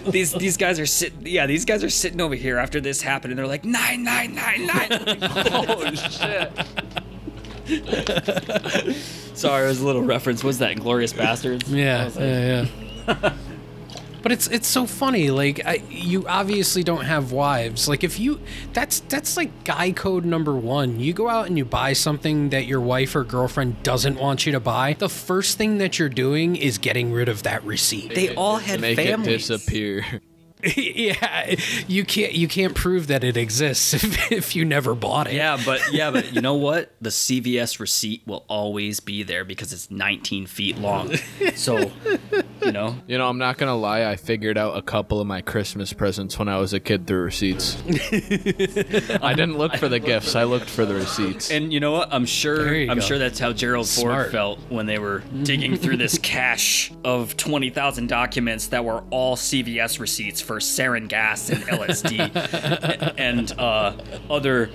[0.07, 1.26] these these guys are sitting.
[1.26, 4.36] Yeah, these guys are sitting over here after this happened, and they're like nine nine
[4.36, 4.88] nine nine.
[5.51, 6.51] oh shit.
[9.36, 10.43] Sorry, it was a little reference.
[10.43, 10.80] Was that?
[10.80, 11.70] Glorious Bastards.
[11.72, 12.68] yeah, yeah,
[13.07, 13.34] yeah.
[14.26, 15.30] But it's it's so funny.
[15.30, 17.88] Like I, you obviously don't have wives.
[17.88, 18.39] Like if you,
[18.73, 20.99] that's that's like guy code number one.
[20.99, 24.51] You go out and you buy something that your wife or girlfriend doesn't want you
[24.53, 24.95] to buy.
[24.97, 28.15] The first thing that you're doing is getting rid of that receipt.
[28.15, 29.47] They all had Make families.
[29.51, 30.21] it disappear.
[30.76, 31.55] yeah,
[31.88, 35.34] you can't you can't prove that it exists if, if you never bought it.
[35.34, 36.91] Yeah, but yeah, but you know what?
[37.01, 41.16] The CVS receipt will always be there because it's 19 feet long.
[41.55, 41.91] So,
[42.63, 44.05] you know, You know, I'm not gonna lie.
[44.05, 47.22] I figured out a couple of my Christmas presents when I was a kid through
[47.22, 47.78] receipts.
[47.86, 50.36] I didn't look for the gifts.
[50.36, 51.51] I looked for the receipts.
[51.51, 52.09] and you know what?
[52.11, 52.99] I'm sure I'm go.
[52.99, 54.24] sure that's how Gerald Smart.
[54.26, 59.36] Ford felt when they were digging through this cache of 20,000 documents that were all
[59.36, 63.93] CVS receipts for sarin gas and LSD and uh,
[64.30, 64.70] other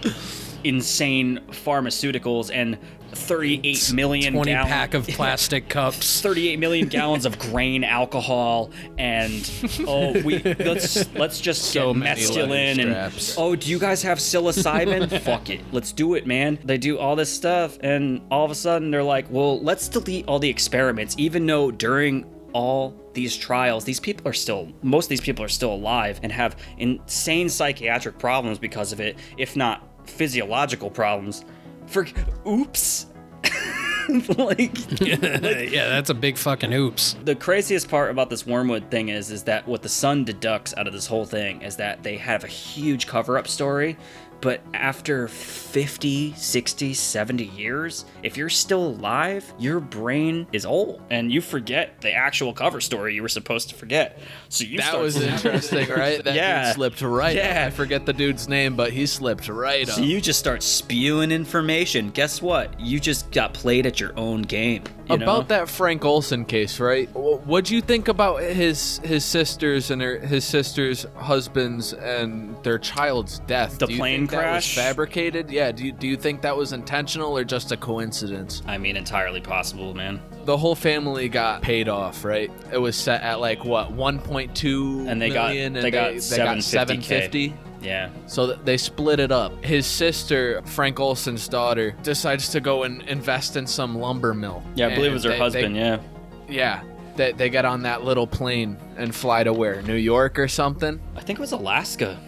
[0.65, 2.77] insane pharmaceuticals and
[3.13, 6.21] 38 million Twenty gallon- pack of plastic cups.
[6.21, 9.51] 38 million gallons of grain alcohol and
[9.87, 15.21] oh we let's let's just So get mescaline and oh do you guys have psilocybin?
[15.23, 15.61] Fuck it.
[15.73, 16.59] Let's do it man.
[16.65, 20.29] They do all this stuff and all of a sudden they're like well let's delete
[20.29, 25.11] all the experiments even though during all these trials these people are still most of
[25.11, 29.87] these people are still alive and have insane psychiatric problems because of it if not
[30.09, 31.45] physiological problems
[31.87, 32.07] for
[32.47, 33.07] oops
[34.39, 37.17] like yeah, that's a big fucking oops.
[37.25, 40.87] the craziest part about this wormwood thing is is that what the son deducts out
[40.87, 43.97] of this whole thing is that they have a huge cover-up story
[44.41, 51.31] but after 50 60 70 years if you're still alive your brain is old and
[51.31, 54.19] you forget the actual cover story you were supposed to forget
[54.49, 56.23] so you that was interesting, right?
[56.25, 56.67] That Yeah.
[56.67, 57.37] dude slipped right.
[57.37, 57.63] Yeah.
[57.63, 57.67] Up.
[57.69, 60.09] I forget the dude's name, but he slipped right so up.
[60.09, 64.83] you just start spewing information guess what you just got played at your own game
[65.09, 65.25] you know?
[65.25, 67.09] about that Frank Olson case, right?
[67.45, 72.79] Wh- What'd you think about his his sisters and her, his sisters' husbands and their
[72.79, 73.79] child's death?
[73.79, 74.75] The do you plane think that was crash?
[74.77, 75.51] fabricated?
[75.51, 75.73] Yeah.
[75.73, 78.63] Do you, do you think that was intentional or just a coincidence?
[78.67, 82.51] i mean entirely possible man The whole family got paid off, right?
[82.73, 86.57] It was set at like what 1.2 And they got- million, they got they got
[86.59, 86.63] 750K.
[86.63, 87.55] 750.
[87.83, 89.65] yeah So they split it up.
[89.65, 94.63] His sister, Frank Olson's daughter, decides to go and invest in some lumber mill.
[94.75, 95.99] yeah i believe it was her they- husband they- yeah
[96.49, 96.83] Yeah.
[97.21, 99.83] They, they get on that little plane and fly to where?
[99.83, 100.99] New York or something?
[101.15, 102.19] I think it was Alaska.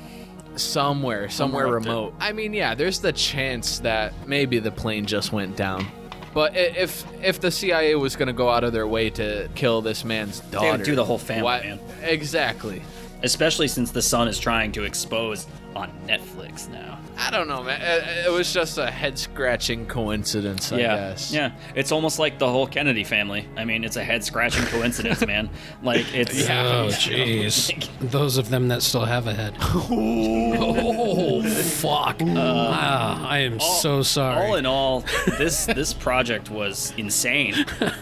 [0.57, 2.15] Somewhere, somewhere Somewhere remote.
[2.21, 5.87] I mean, yeah, there's the chance that maybe the plane just went down.
[6.35, 9.81] But if if the CIA was going to go out of their way to kill
[9.81, 11.81] this man's daughter, would do the whole family, why- man.
[12.03, 12.83] Exactly.
[13.23, 16.99] Especially since the son is trying to expose on Netflix now.
[17.17, 17.81] I don't know, man.
[17.81, 20.97] It, it was just a head scratching coincidence, I yeah.
[20.97, 21.33] guess.
[21.33, 21.53] Yeah.
[21.75, 23.49] It's almost like the whole Kennedy family.
[23.57, 25.51] I mean, it's a head scratching coincidence, man.
[25.83, 27.89] Like it's Oh, jeez.
[28.11, 29.57] Those of them that still have a head.
[29.61, 32.21] oh, fuck.
[32.23, 34.47] Ah, I am so sorry.
[34.47, 35.05] all in all,
[35.39, 37.55] this this project was insane.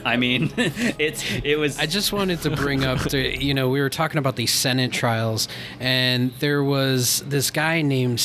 [0.04, 3.80] I mean, it's it was I just wanted to bring up, to, you know, we
[3.80, 5.48] were talking about these Senate trials,
[5.78, 8.20] and there was this guy named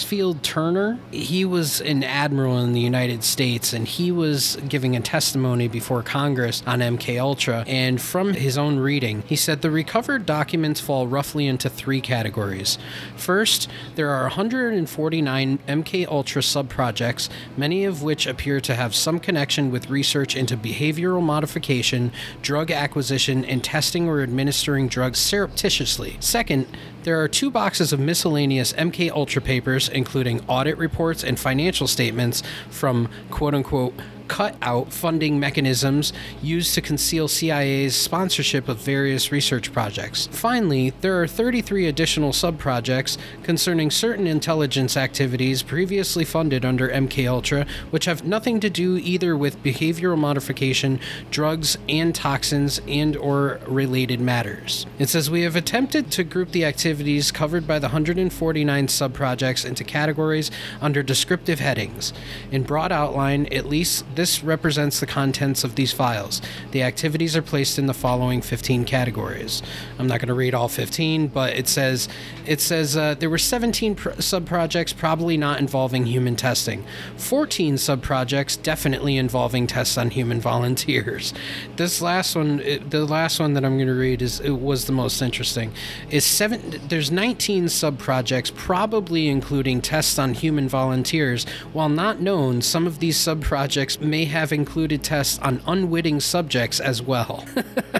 [0.00, 0.98] Stansfield Turner.
[1.10, 6.02] He was an admiral in the United States, and he was giving a testimony before
[6.02, 7.64] Congress on MK Ultra.
[7.66, 12.78] And from his own reading, he said the recovered documents fall roughly into three categories.
[13.14, 17.28] First, there are 149 MK Ultra subprojects,
[17.58, 23.44] many of which appear to have some connection with research into behavioral modification, drug acquisition,
[23.44, 26.16] and testing or administering drugs surreptitiously.
[26.20, 26.66] Second,
[27.02, 32.42] there are two boxes of miscellaneous MK Ultra papers, including audit reports and financial statements
[32.68, 33.94] from quote unquote
[34.30, 40.28] cut out funding mechanisms used to conceal CIA's sponsorship of various research projects.
[40.28, 47.66] Finally, there are 33 additional subprojects concerning certain intelligence activities previously funded under MK Ultra,
[47.90, 51.00] which have nothing to do either with behavioral modification,
[51.32, 54.86] drugs, and toxins and or related matters.
[55.00, 59.82] It says we have attempted to group the activities covered by the 149 subprojects into
[59.82, 62.12] categories under descriptive headings.
[62.52, 66.42] In broad outline, at least this represents the contents of these files.
[66.72, 69.62] The activities are placed in the following 15 categories.
[69.98, 72.06] I'm not going to read all 15, but it says
[72.46, 76.84] it says uh, there were 17 pr- subprojects probably not involving human testing,
[77.16, 81.32] 14 subprojects definitely involving tests on human volunteers.
[81.76, 84.84] This last one, it- the last one that I'm going to read is it was
[84.84, 85.72] the most interesting.
[86.10, 86.78] Is seven?
[86.88, 91.46] There's 19 subprojects probably including tests on human volunteers.
[91.72, 97.00] While not known, some of these subprojects may have included tests on unwitting subjects as
[97.00, 97.46] well.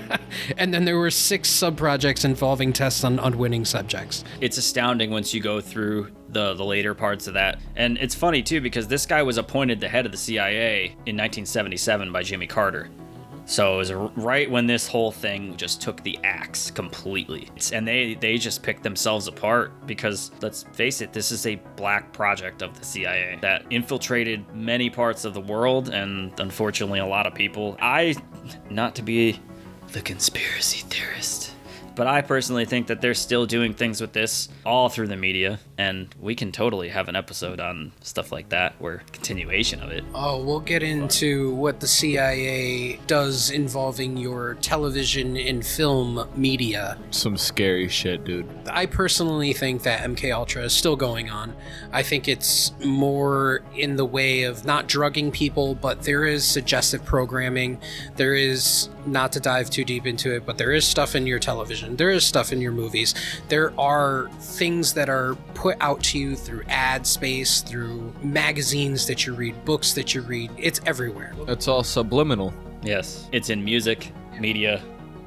[0.59, 4.25] and then there were six subprojects involving tests on unwitting subjects.
[4.41, 7.61] It's astounding once you go through the the later parts of that.
[7.77, 11.17] And it's funny too because this guy was appointed the head of the CIA in
[11.17, 12.91] 1977 by Jimmy Carter.
[13.51, 17.51] So it was right when this whole thing just took the axe completely.
[17.73, 22.13] And they they just picked themselves apart because let's face it, this is a black
[22.13, 27.27] project of the CIA that infiltrated many parts of the world and unfortunately a lot
[27.27, 27.77] of people.
[27.81, 28.15] I
[28.71, 29.41] not to be
[29.89, 31.51] the conspiracy theorist.
[31.97, 35.59] But I personally think that they're still doing things with this all through the media,
[35.81, 40.05] and we can totally have an episode on stuff like that, where continuation of it.
[40.15, 46.99] Oh, we'll get into what the CIA does involving your television and film media.
[47.13, 48.47] Some scary shit, dude.
[48.69, 51.57] I personally think that MK Ultra is still going on.
[51.93, 57.07] I think it's more in the way of not drugging people, but there is suggestive
[57.07, 57.81] programming.
[58.17, 61.39] There is not to dive too deep into it, but there is stuff in your
[61.39, 61.97] television.
[61.97, 63.15] There is stuff in your movies.
[63.49, 69.27] There are things that are put out to you through ad space, through magazines that
[69.27, 70.51] you read, books that you read.
[70.59, 71.35] It's everywhere.
[71.49, 72.53] It's all subliminal.
[72.83, 74.83] Yes, it's in music, media,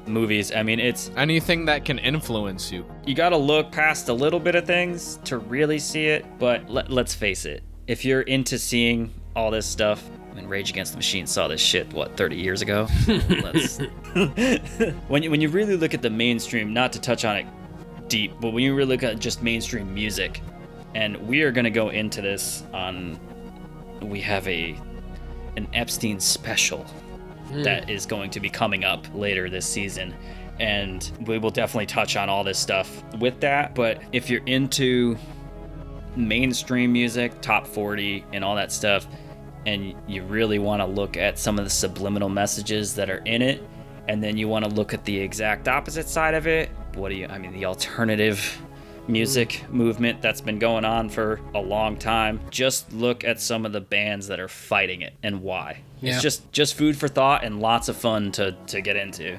[0.06, 0.52] movies.
[0.52, 2.84] I mean, it's Anything that can influence you.
[3.06, 6.24] you got to look past a little bit of things to really see it.
[6.38, 10.70] But let, let's face it, if you're into seeing all this stuff, I mean, Rage
[10.70, 12.88] Against the Machine saw this shit what 30 years ago.
[13.06, 13.78] Let's-
[15.08, 17.46] when you when you really look at the mainstream, not to touch on it
[18.08, 20.40] deep, but when you really look at just mainstream music,
[20.94, 23.18] and we are gonna go into this on,
[24.00, 24.76] we have a
[25.56, 26.84] an Epstein special
[27.48, 27.62] hmm.
[27.62, 30.14] that is going to be coming up later this season.
[30.60, 33.74] And we will definitely touch on all this stuff with that.
[33.74, 35.16] But if you're into
[36.16, 39.06] mainstream music, top 40, and all that stuff,
[39.66, 43.42] and you really want to look at some of the subliminal messages that are in
[43.42, 43.62] it,
[44.08, 47.14] and then you want to look at the exact opposite side of it, what do
[47.14, 48.60] you, I mean, the alternative
[49.08, 52.40] music movement that's been going on for a long time.
[52.50, 55.80] Just look at some of the bands that are fighting it and why.
[56.00, 56.14] Yeah.
[56.14, 59.38] It's just just food for thought and lots of fun to to get into.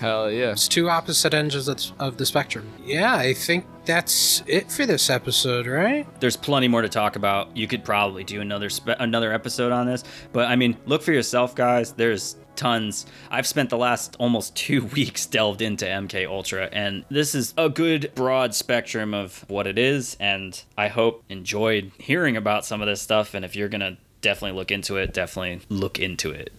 [0.00, 0.52] Hell yeah.
[0.52, 2.68] It's two opposite ends of the, of the spectrum.
[2.84, 6.06] Yeah, I think that's it for this episode, right?
[6.20, 7.56] There's plenty more to talk about.
[7.56, 11.12] You could probably do another spe- another episode on this, but I mean, look for
[11.12, 11.92] yourself, guys.
[11.92, 13.06] There's tons.
[13.30, 17.68] I've spent the last almost two weeks delved into MK Ultra, and this is a
[17.70, 20.16] good broad spectrum of what it is.
[20.20, 23.32] And I hope enjoyed hearing about some of this stuff.
[23.34, 26.52] And if you're gonna definitely look into it, definitely look into it.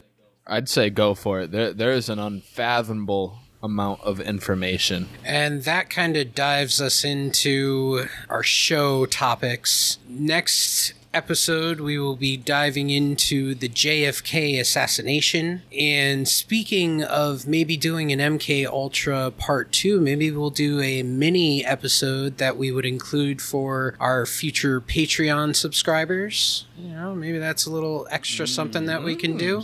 [0.47, 1.51] I'd say go for it.
[1.51, 5.09] There, there is an unfathomable amount of information.
[5.23, 9.99] And that kind of dives us into our show topics.
[10.07, 15.63] Next episode, we will be diving into the JFK assassination.
[15.77, 21.65] And speaking of maybe doing an MK Ultra Part 2, maybe we'll do a mini
[21.65, 26.65] episode that we would include for our future Patreon subscribers.
[26.77, 29.63] You know, maybe that's a little extra something that we can do.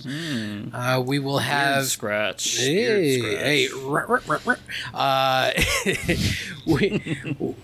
[0.74, 2.58] Uh, we will Beard have scratch.
[2.58, 4.56] Hey, Beard hey, ruh, ruh, ruh, ruh.
[4.94, 5.52] Uh,
[6.66, 7.18] we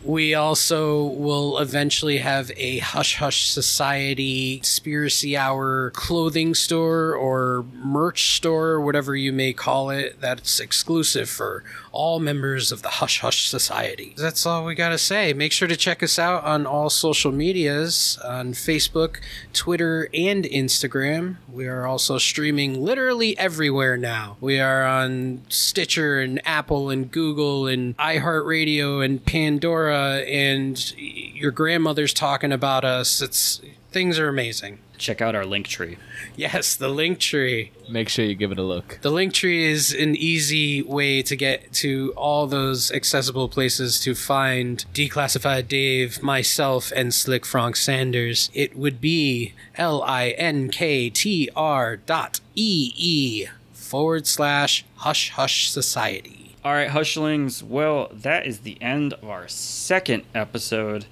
[0.05, 8.35] we also will eventually have a Hush Hush Society conspiracy hour clothing store or merch
[8.35, 10.19] store, whatever you may call it.
[10.19, 14.13] That's exclusive for all members of the Hush Hush Society.
[14.17, 15.33] That's all we gotta say.
[15.33, 19.17] Make sure to check us out on all social medias on Facebook,
[19.53, 21.35] Twitter, and Instagram.
[21.51, 24.37] We are also streaming literally everywhere now.
[24.39, 32.13] We are on Stitcher and Apple and Google and iHeartRadio and Pandora and your grandmother's
[32.13, 33.21] talking about us.
[33.21, 33.60] It's
[33.91, 34.79] things are amazing.
[34.97, 35.97] Check out our link tree.
[36.35, 37.71] Yes, the link tree.
[37.89, 38.99] Make sure you give it a look.
[39.01, 44.13] The link tree is an easy way to get to all those accessible places to
[44.15, 48.49] find Declassified Dave, myself, and Slick Frank Sanders.
[48.53, 55.31] It would be L I N K T R dot E E forward slash Hush
[55.31, 56.55] Hush Society.
[56.63, 57.63] All right, Hushlings.
[57.63, 61.07] Well, that is the end of our second episode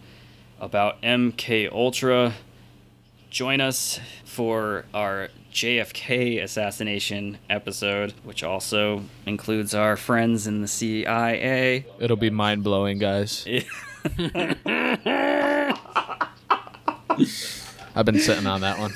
[0.60, 2.36] about MK Ultra.
[3.30, 11.86] Join us for our JFK assassination episode, which also includes our friends in the CIA.
[12.00, 13.46] It'll be mind blowing, guys.
[17.96, 18.94] I've been sitting on that one.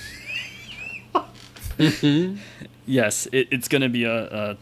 [2.86, 4.58] Yes, it, it's going to be a,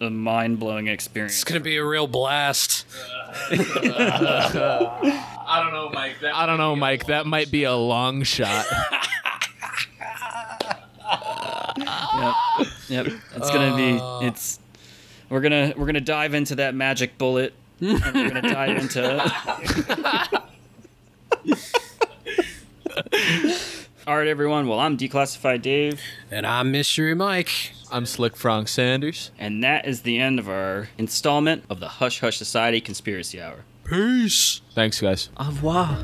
[0.00, 1.34] a, a mind blowing experience.
[1.34, 2.84] It's gonna be a real blast.
[3.52, 4.96] I
[5.62, 6.18] don't know, Mike.
[6.20, 7.06] That, I don't know, Mike.
[7.06, 8.66] That might be a long shot.
[12.12, 12.34] Yep,
[12.88, 13.06] yep.
[13.36, 13.98] It's gonna be.
[14.00, 14.20] Uh.
[14.28, 14.58] It's.
[15.28, 17.52] We're gonna we're gonna dive into that magic bullet.
[17.80, 20.40] and we're gonna dive into.
[24.06, 24.66] All right, everyone.
[24.66, 26.00] Well, I'm Declassified Dave,
[26.30, 27.72] And I'm Mystery Mike.
[27.92, 29.30] I'm Slick Frank Sanders.
[29.38, 33.64] and that is the end of our installment of the Hush Hush Society Conspiracy Hour.
[33.84, 34.60] Peace.
[34.74, 35.28] Thanks, guys.
[35.36, 35.98] Au revoir.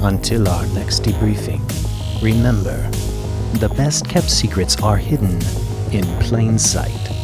[0.00, 1.62] Until our next debriefing,
[2.22, 2.88] remember
[3.60, 5.40] the best kept secrets are hidden
[5.90, 7.15] in plain sight.